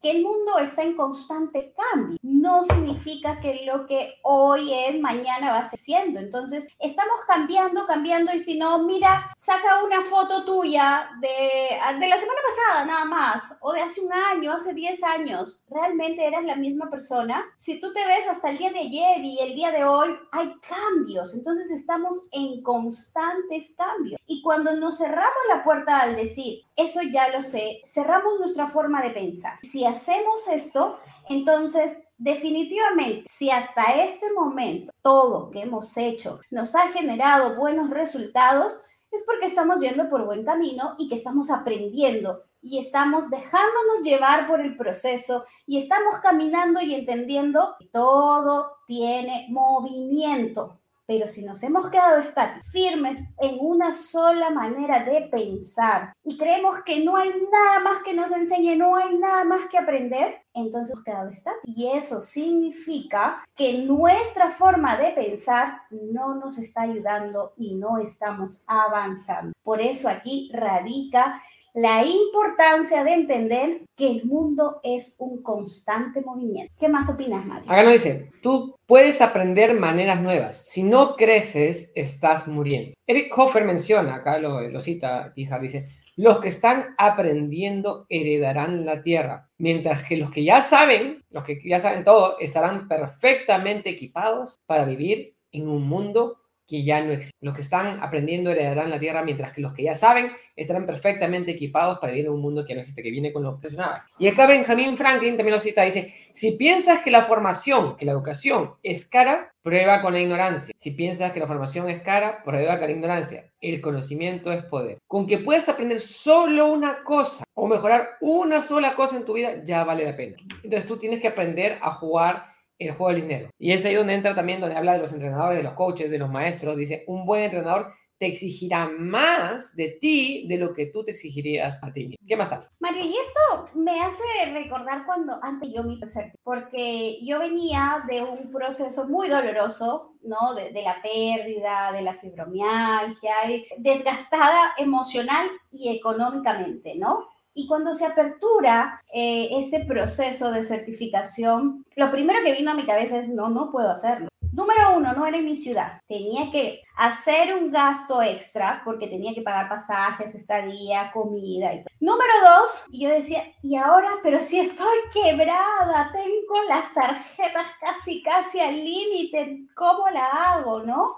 que 0.01 0.11
el 0.11 0.23
mundo 0.23 0.59
está 0.59 0.83
en 0.83 0.95
constante 0.95 1.73
cambio. 1.75 2.17
No 2.21 2.63
significa 2.63 3.39
que 3.39 3.65
lo 3.65 3.85
que 3.85 4.15
hoy 4.23 4.71
es, 4.73 4.99
mañana 4.99 5.24
va 5.25 5.59
a. 5.59 5.69
Entonces, 5.87 6.67
estamos 6.79 7.19
cambiando, 7.27 7.85
cambiando 7.85 8.33
y 8.33 8.39
si 8.39 8.57
no, 8.57 8.83
mira, 8.83 9.31
saca 9.37 9.83
una 9.83 10.01
foto 10.01 10.43
tuya 10.45 11.09
de, 11.19 11.99
de 11.99 12.07
la 12.07 12.17
semana 12.17 12.39
pasada 12.47 12.85
nada 12.85 13.05
más 13.05 13.57
o 13.61 13.71
de 13.73 13.81
hace 13.81 14.01
un 14.01 14.13
año, 14.13 14.51
hace 14.51 14.73
10 14.73 15.03
años. 15.03 15.61
¿Realmente 15.69 16.25
eras 16.25 16.43
la 16.43 16.55
misma 16.55 16.89
persona? 16.89 17.43
Si 17.55 17.79
tú 17.79 17.93
te 17.93 18.05
ves 18.05 18.27
hasta 18.27 18.49
el 18.49 18.57
día 18.57 18.71
de 18.71 18.79
ayer 18.79 19.23
y 19.23 19.39
el 19.39 19.55
día 19.55 19.71
de 19.71 19.83
hoy, 19.83 20.17
hay 20.31 20.53
cambios. 20.61 21.33
Entonces, 21.33 21.69
estamos 21.71 22.21
en 22.31 22.61
constantes 22.63 23.73
cambios. 23.77 24.19
Y 24.27 24.41
cuando 24.41 24.75
nos 24.75 24.97
cerramos 24.97 25.33
la 25.49 25.63
puerta 25.63 25.99
al 25.99 26.15
decir, 26.15 26.63
eso 26.75 27.01
ya 27.03 27.29
lo 27.29 27.41
sé, 27.41 27.81
cerramos 27.85 28.39
nuestra 28.39 28.67
forma 28.67 29.01
de 29.01 29.11
pensar. 29.11 29.59
Si 29.61 29.85
hacemos 29.85 30.47
esto, 30.47 30.99
entonces 31.29 32.04
definitivamente, 32.17 33.25
si 33.27 33.49
hasta 33.49 34.03
este 34.03 34.31
momento 34.33 34.91
todo 35.01 35.49
que 35.51 35.61
hemos 35.61 35.95
hecho 35.97 36.39
nos 36.51 36.75
ha 36.75 36.87
generado 36.89 37.55
buenos 37.55 37.89
resultados, 37.89 38.81
es 39.11 39.23
porque 39.23 39.45
estamos 39.45 39.79
yendo 39.79 40.09
por 40.09 40.25
buen 40.25 40.43
camino 40.43 40.95
y 40.97 41.07
que 41.07 41.15
estamos 41.15 41.49
aprendiendo 41.49 42.43
y 42.61 42.79
estamos 42.79 43.29
dejándonos 43.29 44.01
llevar 44.03 44.47
por 44.47 44.59
el 44.59 44.75
proceso 44.75 45.45
y 45.67 45.77
estamos 45.77 46.17
caminando 46.17 46.81
y 46.81 46.95
entendiendo 46.95 47.75
que 47.79 47.87
todo 47.87 48.77
tiene 48.87 49.45
movimiento. 49.49 50.79
Pero 51.05 51.29
si 51.29 51.45
nos 51.45 51.61
hemos 51.61 51.89
quedado 51.91 52.17
estáticos, 52.17 52.71
firmes 52.71 53.19
en 53.37 53.57
una 53.59 53.93
sola 53.93 54.49
manera 54.49 55.01
de 55.01 55.27
pensar 55.31 56.13
y 56.23 56.35
creemos 56.37 56.81
que 56.83 57.03
no 57.03 57.15
hay 57.15 57.29
nada 57.51 57.79
más 57.81 58.01
que 58.01 58.15
nos 58.15 58.31
enseñe, 58.31 58.75
no 58.75 58.95
hay 58.95 59.15
nada 59.15 59.43
más 59.43 59.67
que 59.67 59.77
aprender, 59.77 60.41
entonces 60.55 61.01
quedado 61.03 61.29
estáticos. 61.29 61.69
Y 61.75 61.91
eso 61.91 62.21
significa 62.21 63.43
que 63.55 63.79
nuestra 63.79 64.51
forma 64.51 64.97
de 64.97 65.11
pensar 65.11 65.81
no 65.91 66.35
nos 66.35 66.57
está 66.57 66.81
ayudando 66.81 67.53
y 67.57 67.75
no 67.75 67.97
estamos 67.99 68.63
avanzando. 68.65 69.53
Por 69.63 69.81
eso 69.81 70.09
aquí 70.09 70.49
radica 70.53 71.41
la 71.75 72.05
importancia 72.05 73.03
de 73.03 73.13
entender 73.13 73.81
que 73.97 74.07
el 74.09 74.23
mundo 74.23 74.79
es 74.81 75.17
un 75.19 75.43
constante 75.43 76.21
movimiento. 76.21 76.73
¿Qué 76.79 76.87
más 76.87 77.09
opinas, 77.09 77.45
Mario? 77.45 77.69
Acá 77.69 77.83
nos 77.83 77.93
dice, 77.93 78.31
tú 78.41 78.77
puedes 78.85 79.21
aprender 79.21 79.77
maneras 79.77 80.21
nuevas. 80.21 80.55
Si 80.55 80.83
no 80.83 81.17
creces, 81.17 81.91
estás 81.93 82.47
muriendo. 82.47 82.95
Eric 83.05 83.37
Hoffer 83.37 83.65
menciona, 83.65 84.15
acá 84.15 84.39
lo, 84.39 84.61
lo 84.61 84.79
cita, 84.79 85.33
hija, 85.35 85.59
dice, 85.59 85.89
los 86.15 86.39
que 86.39 86.47
están 86.47 86.95
aprendiendo 86.97 88.05
heredarán 88.09 88.85
la 88.85 89.01
tierra, 89.01 89.49
mientras 89.57 90.03
que 90.03 90.17
los 90.17 90.31
que 90.31 90.43
ya 90.43 90.61
saben, 90.61 91.23
los 91.29 91.43
que 91.43 91.59
ya 91.63 91.79
saben 91.79 92.03
todo, 92.03 92.39
estarán 92.39 92.87
perfectamente 92.87 93.89
equipados 93.89 94.59
para 94.65 94.85
vivir 94.85 95.35
en 95.51 95.67
un 95.67 95.87
mundo 95.87 96.41
que 96.67 96.83
ya 96.83 97.03
no 97.03 97.11
existen. 97.11 97.37
Los 97.41 97.55
que 97.55 97.61
están 97.61 98.01
aprendiendo 98.01 98.51
heredarán 98.51 98.89
la 98.89 98.99
tierra, 98.99 99.23
mientras 99.23 99.51
que 99.51 99.61
los 99.61 99.73
que 99.73 99.83
ya 99.83 99.95
saben 99.95 100.31
estarán 100.55 100.85
perfectamente 100.85 101.51
equipados 101.51 101.99
para 101.99 102.13
vivir 102.13 102.27
en 102.27 102.33
un 102.33 102.41
mundo 102.41 102.65
que 102.65 102.73
no 102.73 102.81
existe, 102.81 103.03
que 103.03 103.11
viene 103.11 103.33
con 103.33 103.43
los 103.43 103.59
mencionabas. 103.59 104.07
Y 104.17 104.27
acá 104.27 104.47
Benjamin 104.47 104.97
Franklin 104.97 105.37
también 105.37 105.55
lo 105.55 105.59
cita, 105.59 105.83
dice, 105.83 106.13
si 106.33 106.53
piensas 106.53 106.99
que 106.99 107.11
la 107.11 107.23
formación, 107.23 107.95
que 107.95 108.05
la 108.05 108.11
educación 108.11 108.73
es 108.83 109.07
cara, 109.07 109.53
prueba 109.61 110.01
con 110.01 110.13
la 110.13 110.19
ignorancia. 110.19 110.73
Si 110.77 110.91
piensas 110.91 111.33
que 111.33 111.39
la 111.39 111.47
formación 111.47 111.89
es 111.89 112.01
cara, 112.01 112.43
prueba 112.43 112.77
con 112.77 112.87
la 112.87 112.93
ignorancia. 112.93 113.51
El 113.59 113.81
conocimiento 113.81 114.51
es 114.51 114.63
poder. 114.63 114.99
Con 115.07 115.27
que 115.27 115.39
puedas 115.39 115.67
aprender 115.69 115.99
solo 115.99 116.67
una 116.67 117.03
cosa 117.03 117.43
o 117.53 117.67
mejorar 117.67 118.09
una 118.21 118.61
sola 118.61 118.93
cosa 118.93 119.17
en 119.17 119.25
tu 119.25 119.33
vida, 119.33 119.63
ya 119.63 119.83
vale 119.83 120.05
la 120.05 120.15
pena. 120.15 120.35
Entonces 120.63 120.87
tú 120.87 120.97
tienes 120.97 121.19
que 121.19 121.29
aprender 121.29 121.79
a 121.81 121.91
jugar 121.91 122.54
el 122.79 122.91
juego 122.91 123.11
del 123.13 123.21
dinero. 123.21 123.49
Y 123.57 123.71
es 123.71 123.85
ahí 123.85 123.95
donde 123.95 124.13
entra 124.13 124.35
también, 124.35 124.59
donde 124.59 124.75
habla 124.75 124.93
de 124.93 124.99
los 124.99 125.13
entrenadores, 125.13 125.57
de 125.57 125.63
los 125.63 125.73
coaches, 125.73 126.09
de 126.09 126.17
los 126.17 126.29
maestros. 126.29 126.77
Dice, 126.77 127.03
un 127.07 127.25
buen 127.25 127.43
entrenador 127.43 127.93
te 128.17 128.27
exigirá 128.27 128.89
más 128.97 129.75
de 129.75 129.97
ti 129.99 130.45
de 130.47 130.57
lo 130.57 130.73
que 130.73 130.87
tú 130.87 131.03
te 131.03 131.11
exigirías 131.11 131.83
a 131.83 131.91
ti 131.91 132.07
mismo. 132.07 132.25
¿Qué 132.25 132.37
más 132.37 132.51
está? 132.51 132.71
Mario, 132.79 133.03
y 133.03 133.13
esto 133.15 133.77
me 133.77 133.99
hace 133.99 134.23
recordar 134.53 135.05
cuando 135.05 135.37
antes 135.41 135.69
yo 135.73 135.83
mi 135.83 135.99
porque 136.43 137.19
yo 137.21 137.39
venía 137.39 138.03
de 138.09 138.23
un 138.23 138.51
proceso 138.51 139.07
muy 139.07 139.27
doloroso, 139.27 140.13
¿no? 140.23 140.53
De, 140.53 140.71
de, 140.71 140.81
la 140.81 141.01
pérdida, 141.01 141.91
de 141.91 142.01
la 142.01 142.13
fibromialgia, 142.13 143.33
desgastada 143.77 144.73
emocional 144.77 145.47
y 145.71 145.89
económicamente, 145.89 146.95
¿no? 146.95 147.27
Y 147.57 147.67
cuando 147.67 147.95
se 147.95 148.05
apertura 148.05 149.01
eh, 149.13 149.47
ese 149.51 149.85
proceso 149.85 150.51
de 150.51 150.63
certificación, 150.63 151.85
lo 151.95 152.11
primero 152.11 152.43
que 152.43 152.51
vino 152.51 152.71
a 152.71 152.75
mi 152.75 152.85
cabeza 152.85 153.17
es, 153.17 153.29
no, 153.29 153.49
no 153.49 153.71
puedo 153.71 153.89
hacerlo. 153.89 154.27
Número 154.51 154.95
uno, 154.95 155.13
no 155.13 155.25
era 155.25 155.37
en 155.37 155.45
mi 155.45 155.55
ciudad. 155.55 156.01
Tenía 156.07 156.51
que 156.51 156.81
hacer 156.95 157.55
un 157.55 157.71
gasto 157.71 158.21
extra 158.21 158.81
porque 158.85 159.07
tenía 159.07 159.33
que 159.33 159.41
pagar 159.41 159.67
pasajes, 159.67 160.35
estadía, 160.35 161.11
comida. 161.13 161.71
Número 161.99 162.33
dos, 162.41 162.85
yo 162.89 163.09
decía, 163.09 163.43
y 163.61 163.75
ahora, 163.75 164.11
pero 164.21 164.39
si 164.39 164.59
estoy 164.59 164.97
quebrada, 165.13 166.11
tengo 166.13 166.63
las 166.69 166.93
tarjetas 166.93 167.67
casi, 167.81 168.21
casi 168.21 168.59
al 168.59 168.75
límite, 168.75 169.65
¿cómo 169.75 170.09
la 170.09 170.25
hago, 170.25 170.83
no? 170.83 171.17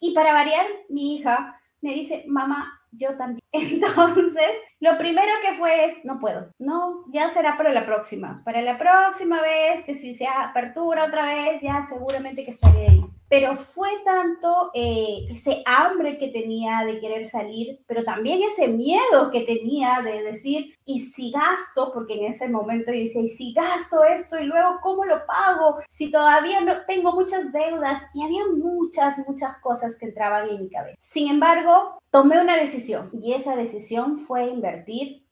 Y 0.00 0.12
para 0.12 0.32
variar, 0.32 0.66
mi 0.88 1.16
hija 1.16 1.60
me 1.80 1.94
dice, 1.94 2.24
mamá, 2.28 2.77
yo 2.92 3.16
también. 3.16 3.40
Entonces, 3.52 4.50
lo 4.80 4.96
primero 4.98 5.32
que 5.42 5.56
fue 5.56 5.86
es, 5.86 6.04
no 6.04 6.18
puedo, 6.18 6.52
no, 6.58 7.04
ya 7.12 7.30
será 7.30 7.56
para 7.56 7.72
la 7.72 7.86
próxima. 7.86 8.40
Para 8.44 8.62
la 8.62 8.78
próxima 8.78 9.40
vez, 9.40 9.84
que 9.84 9.94
si 9.94 10.14
se 10.14 10.26
apertura 10.26 11.06
otra 11.06 11.24
vez, 11.26 11.60
ya 11.62 11.82
seguramente 11.82 12.44
que 12.44 12.50
estaré 12.50 12.88
ahí 12.88 12.97
pero 13.28 13.56
fue 13.56 13.90
tanto 14.04 14.70
eh, 14.74 15.26
ese 15.30 15.62
hambre 15.66 16.18
que 16.18 16.28
tenía 16.28 16.84
de 16.84 16.98
querer 16.98 17.26
salir, 17.26 17.80
pero 17.86 18.04
también 18.04 18.40
ese 18.42 18.68
miedo 18.68 19.30
que 19.30 19.42
tenía 19.42 20.00
de 20.02 20.22
decir, 20.22 20.74
y 20.84 21.00
si 21.00 21.30
gasto, 21.30 21.92
porque 21.92 22.14
en 22.14 22.32
ese 22.32 22.48
momento 22.48 22.92
yo 22.92 23.00
decía, 23.00 23.22
y 23.22 23.28
si 23.28 23.52
gasto 23.52 24.04
esto 24.04 24.38
y 24.38 24.44
luego 24.44 24.78
cómo 24.82 25.04
lo 25.04 25.26
pago, 25.26 25.78
si 25.88 26.10
todavía 26.10 26.60
no 26.62 26.84
tengo 26.86 27.12
muchas 27.12 27.52
deudas, 27.52 28.02
y 28.14 28.24
había 28.24 28.46
muchas, 28.46 29.18
muchas 29.28 29.58
cosas 29.58 29.96
que 29.98 30.06
entraban 30.06 30.48
en 30.48 30.60
mi 30.60 30.70
cabeza. 30.70 30.96
Sin 31.00 31.28
embargo, 31.28 32.00
tomé 32.10 32.40
una 32.40 32.56
decisión 32.56 33.10
y 33.12 33.34
esa 33.34 33.54
decisión 33.56 34.16
fue 34.16 34.46
invertir 34.46 35.26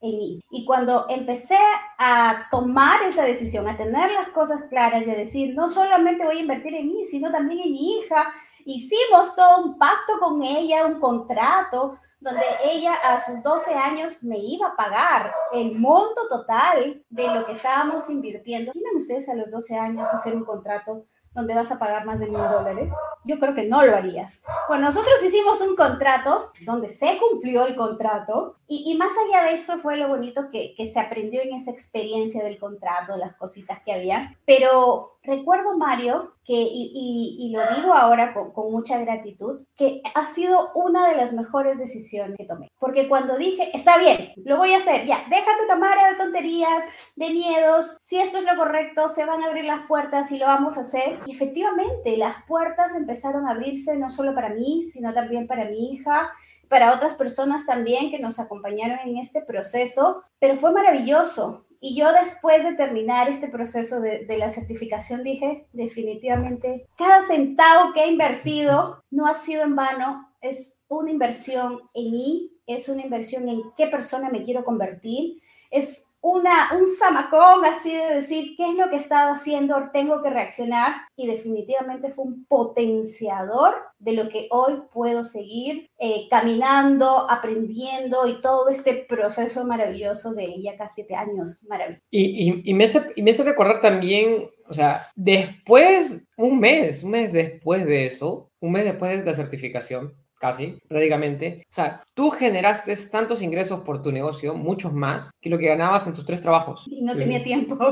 Y 0.50 0.64
cuando 0.64 1.06
empecé 1.08 1.58
a 1.98 2.48
tomar 2.50 3.02
esa 3.02 3.24
decisión, 3.24 3.68
a 3.68 3.76
tener 3.76 4.10
las 4.12 4.28
cosas 4.28 4.62
claras 4.68 5.06
y 5.06 5.10
a 5.10 5.14
decir, 5.14 5.54
no 5.54 5.70
solamente 5.70 6.24
voy 6.24 6.38
a 6.38 6.42
invertir 6.42 6.74
en 6.74 6.88
mí, 6.88 7.04
sino 7.06 7.30
también 7.30 7.60
en 7.60 7.72
mi 7.72 7.98
hija, 7.98 8.32
hicimos 8.64 9.34
todo 9.34 9.64
un 9.64 9.78
pacto 9.78 10.18
con 10.20 10.42
ella, 10.42 10.86
un 10.86 11.00
contrato, 11.00 11.98
donde 12.20 12.42
ella 12.64 12.94
a 12.94 13.20
sus 13.20 13.42
12 13.42 13.74
años 13.74 14.22
me 14.22 14.38
iba 14.38 14.68
a 14.68 14.76
pagar 14.76 15.32
el 15.52 15.78
monto 15.78 16.28
total 16.28 17.04
de 17.08 17.28
lo 17.28 17.44
que 17.44 17.52
estábamos 17.52 18.08
invirtiendo. 18.10 18.72
¿Tienen 18.72 18.96
ustedes 18.96 19.28
a 19.28 19.34
los 19.34 19.50
12 19.50 19.76
años 19.76 20.08
hacer 20.12 20.34
un 20.34 20.44
contrato 20.44 21.06
donde 21.36 21.54
vas 21.54 21.70
a 21.70 21.78
pagar 21.78 22.04
más 22.06 22.18
de 22.18 22.26
mil 22.26 22.40
dólares? 22.40 22.92
Yo 23.24 23.38
creo 23.38 23.54
que 23.54 23.64
no 23.64 23.84
lo 23.84 23.94
harías. 23.94 24.42
Bueno, 24.68 24.86
nosotros 24.86 25.22
hicimos 25.24 25.60
un 25.60 25.76
contrato 25.76 26.50
donde 26.62 26.88
se 26.88 27.18
cumplió 27.18 27.66
el 27.66 27.76
contrato 27.76 28.56
y, 28.66 28.90
y 28.90 28.96
más 28.96 29.12
allá 29.26 29.44
de 29.44 29.54
eso 29.54 29.76
fue 29.78 29.96
lo 29.96 30.08
bonito 30.08 30.50
que, 30.50 30.74
que, 30.74 30.90
se 30.90 30.98
aprendió 30.98 31.42
en 31.42 31.54
esa 31.54 31.70
experiencia 31.70 32.42
del 32.42 32.58
contrato, 32.58 33.16
las 33.16 33.36
cositas 33.36 33.80
que 33.84 33.92
había. 33.92 34.36
Pero 34.46 35.15
recuerdo, 35.26 35.76
Mario, 35.76 36.34
que, 36.44 36.54
y, 36.54 37.52
lo 37.52 37.60
digo 37.74 37.92
ahora 37.92 38.32
con, 38.32 38.52
con, 38.52 38.70
mucha 38.70 38.98
gratitud, 38.98 39.60
que 39.76 40.02
ha 40.14 40.24
sido 40.26 40.70
una 40.74 41.08
de 41.08 41.16
las 41.16 41.32
mejores 41.32 41.78
decisiones 41.78 42.36
que 42.36 42.44
tomé. 42.44 42.70
Porque 42.78 43.08
cuando 43.08 43.36
dije, 43.36 43.70
está 43.74 43.98
bien, 43.98 44.32
lo 44.44 44.56
voy 44.56 44.72
a 44.72 44.78
hacer, 44.78 45.06
ya, 45.06 45.18
déjate 45.28 45.66
tomar 45.68 45.96
de 46.10 46.16
tonterías, 46.16 46.84
de 47.16 47.30
miedos, 47.30 47.98
si 48.02 48.18
esto 48.18 48.38
es 48.38 48.44
lo 48.44 48.56
correcto, 48.56 49.08
se 49.08 49.24
van 49.24 49.42
a 49.42 49.46
abrir 49.46 49.64
las 49.64 49.86
puertas 49.86 50.30
y 50.30 50.38
lo 50.38 50.46
vamos 50.46 50.78
a 50.78 50.82
hacer. 50.82 51.20
Y 51.26 51.32
efectivamente, 51.32 52.16
las 52.16 52.44
puertas 52.44 52.94
empezaron 52.94 53.46
a 53.46 53.52
abrirse 53.52 53.96
no 53.96 54.10
solo 54.10 54.34
para 54.34 54.50
mí, 54.50 54.84
sino 54.84 55.12
también 55.12 55.46
para 55.46 55.66
mi 55.66 55.92
hija 55.92 56.30
para 56.68 56.92
otras 56.92 57.14
personas 57.14 57.66
también 57.66 58.10
que 58.10 58.18
nos 58.18 58.38
acompañaron 58.38 58.98
en 59.04 59.18
este 59.18 59.42
proceso, 59.42 60.22
pero 60.38 60.56
fue 60.56 60.72
maravilloso. 60.72 61.65
Y 61.80 61.96
yo 61.96 62.12
después 62.12 62.64
de 62.64 62.74
terminar 62.74 63.28
este 63.28 63.48
proceso 63.48 64.00
de, 64.00 64.24
de, 64.24 64.38
la 64.38 64.50
certificación 64.50 65.22
dije, 65.22 65.66
definitivamente, 65.72 66.86
cada 66.96 67.26
centavo 67.26 67.92
que 67.92 68.04
he 68.04 68.08
invertido 68.08 69.02
no 69.10 69.26
ha 69.26 69.34
sido 69.34 69.62
en 69.62 69.76
vano, 69.76 70.28
es 70.40 70.84
una 70.88 71.10
inversión 71.10 71.80
en 71.94 72.10
mí, 72.10 72.52
es 72.66 72.88
una 72.88 73.02
inversión 73.02 73.48
en 73.48 73.62
qué 73.76 73.86
persona 73.86 74.30
me 74.30 74.42
quiero 74.42 74.64
convertir, 74.64 75.40
es 75.70 76.05
una, 76.20 76.72
un 76.76 76.84
zamacón 76.98 77.64
así 77.64 77.94
de 77.94 78.16
decir 78.16 78.54
qué 78.56 78.70
es 78.70 78.74
lo 78.74 78.90
que 78.90 78.96
estaba 78.96 79.32
haciendo, 79.32 79.90
tengo 79.92 80.22
que 80.22 80.30
reaccionar. 80.30 80.94
Y 81.16 81.26
definitivamente 81.26 82.10
fue 82.10 82.24
un 82.24 82.44
potenciador 82.46 83.74
de 83.98 84.12
lo 84.12 84.28
que 84.28 84.48
hoy 84.50 84.74
puedo 84.92 85.24
seguir 85.24 85.90
eh, 85.98 86.26
caminando, 86.28 87.30
aprendiendo 87.30 88.26
y 88.26 88.40
todo 88.40 88.68
este 88.68 89.06
proceso 89.08 89.64
maravilloso 89.64 90.34
de 90.34 90.60
ya 90.60 90.76
casi 90.76 90.96
siete 90.96 91.14
años, 91.14 91.60
maravilloso. 91.68 92.02
Y, 92.10 92.74
me 92.74 92.84
hace, 92.84 93.12
y 93.14 93.22
me 93.22 93.30
hace 93.30 93.44
recordar 93.44 93.80
también, 93.80 94.50
o 94.68 94.74
sea, 94.74 95.08
después, 95.14 96.26
un 96.36 96.58
mes, 96.58 97.04
un 97.04 97.12
mes 97.12 97.32
después 97.32 97.86
de 97.86 98.06
eso, 98.06 98.50
un 98.60 98.72
mes 98.72 98.84
después 98.84 99.18
de 99.18 99.24
la 99.24 99.34
certificación, 99.34 100.14
casi, 100.38 100.78
prácticamente. 100.88 101.62
O 101.64 101.72
sea, 101.72 102.02
tú 102.14 102.30
generaste 102.30 102.94
tantos 103.10 103.42
ingresos 103.42 103.80
por 103.80 104.02
tu 104.02 104.12
negocio, 104.12 104.54
muchos 104.54 104.92
más, 104.92 105.30
que 105.40 105.50
lo 105.50 105.58
que 105.58 105.66
ganabas 105.66 106.06
en 106.06 106.14
tus 106.14 106.26
tres 106.26 106.40
trabajos. 106.40 106.84
Y 106.86 107.02
no 107.02 107.16
tenía 107.16 107.42
tiempo. 107.42 107.76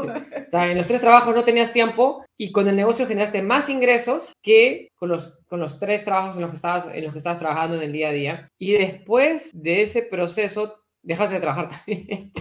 O 0.46 0.50
sea, 0.50 0.70
en 0.70 0.76
los 0.76 0.86
tres 0.86 1.00
trabajos 1.00 1.34
no 1.34 1.42
tenías 1.42 1.72
tiempo 1.72 2.24
y 2.36 2.52
con 2.52 2.68
el 2.68 2.76
negocio 2.76 3.06
generaste 3.06 3.42
más 3.42 3.68
ingresos 3.68 4.32
que 4.42 4.88
con 4.94 5.08
los, 5.08 5.38
con 5.48 5.60
los 5.60 5.78
tres 5.78 6.04
trabajos 6.04 6.36
en 6.36 6.42
los, 6.42 6.50
que 6.50 6.56
estabas, 6.56 6.88
en 6.92 7.02
los 7.02 7.12
que 7.12 7.18
estabas 7.18 7.38
trabajando 7.38 7.76
en 7.76 7.82
el 7.82 7.92
día 7.92 8.08
a 8.08 8.12
día. 8.12 8.48
Y 8.58 8.72
después 8.72 9.50
de 9.54 9.82
ese 9.82 10.02
proceso, 10.02 10.76
dejas 11.02 11.30
de 11.30 11.40
trabajar 11.40 11.68
también. 11.86 12.32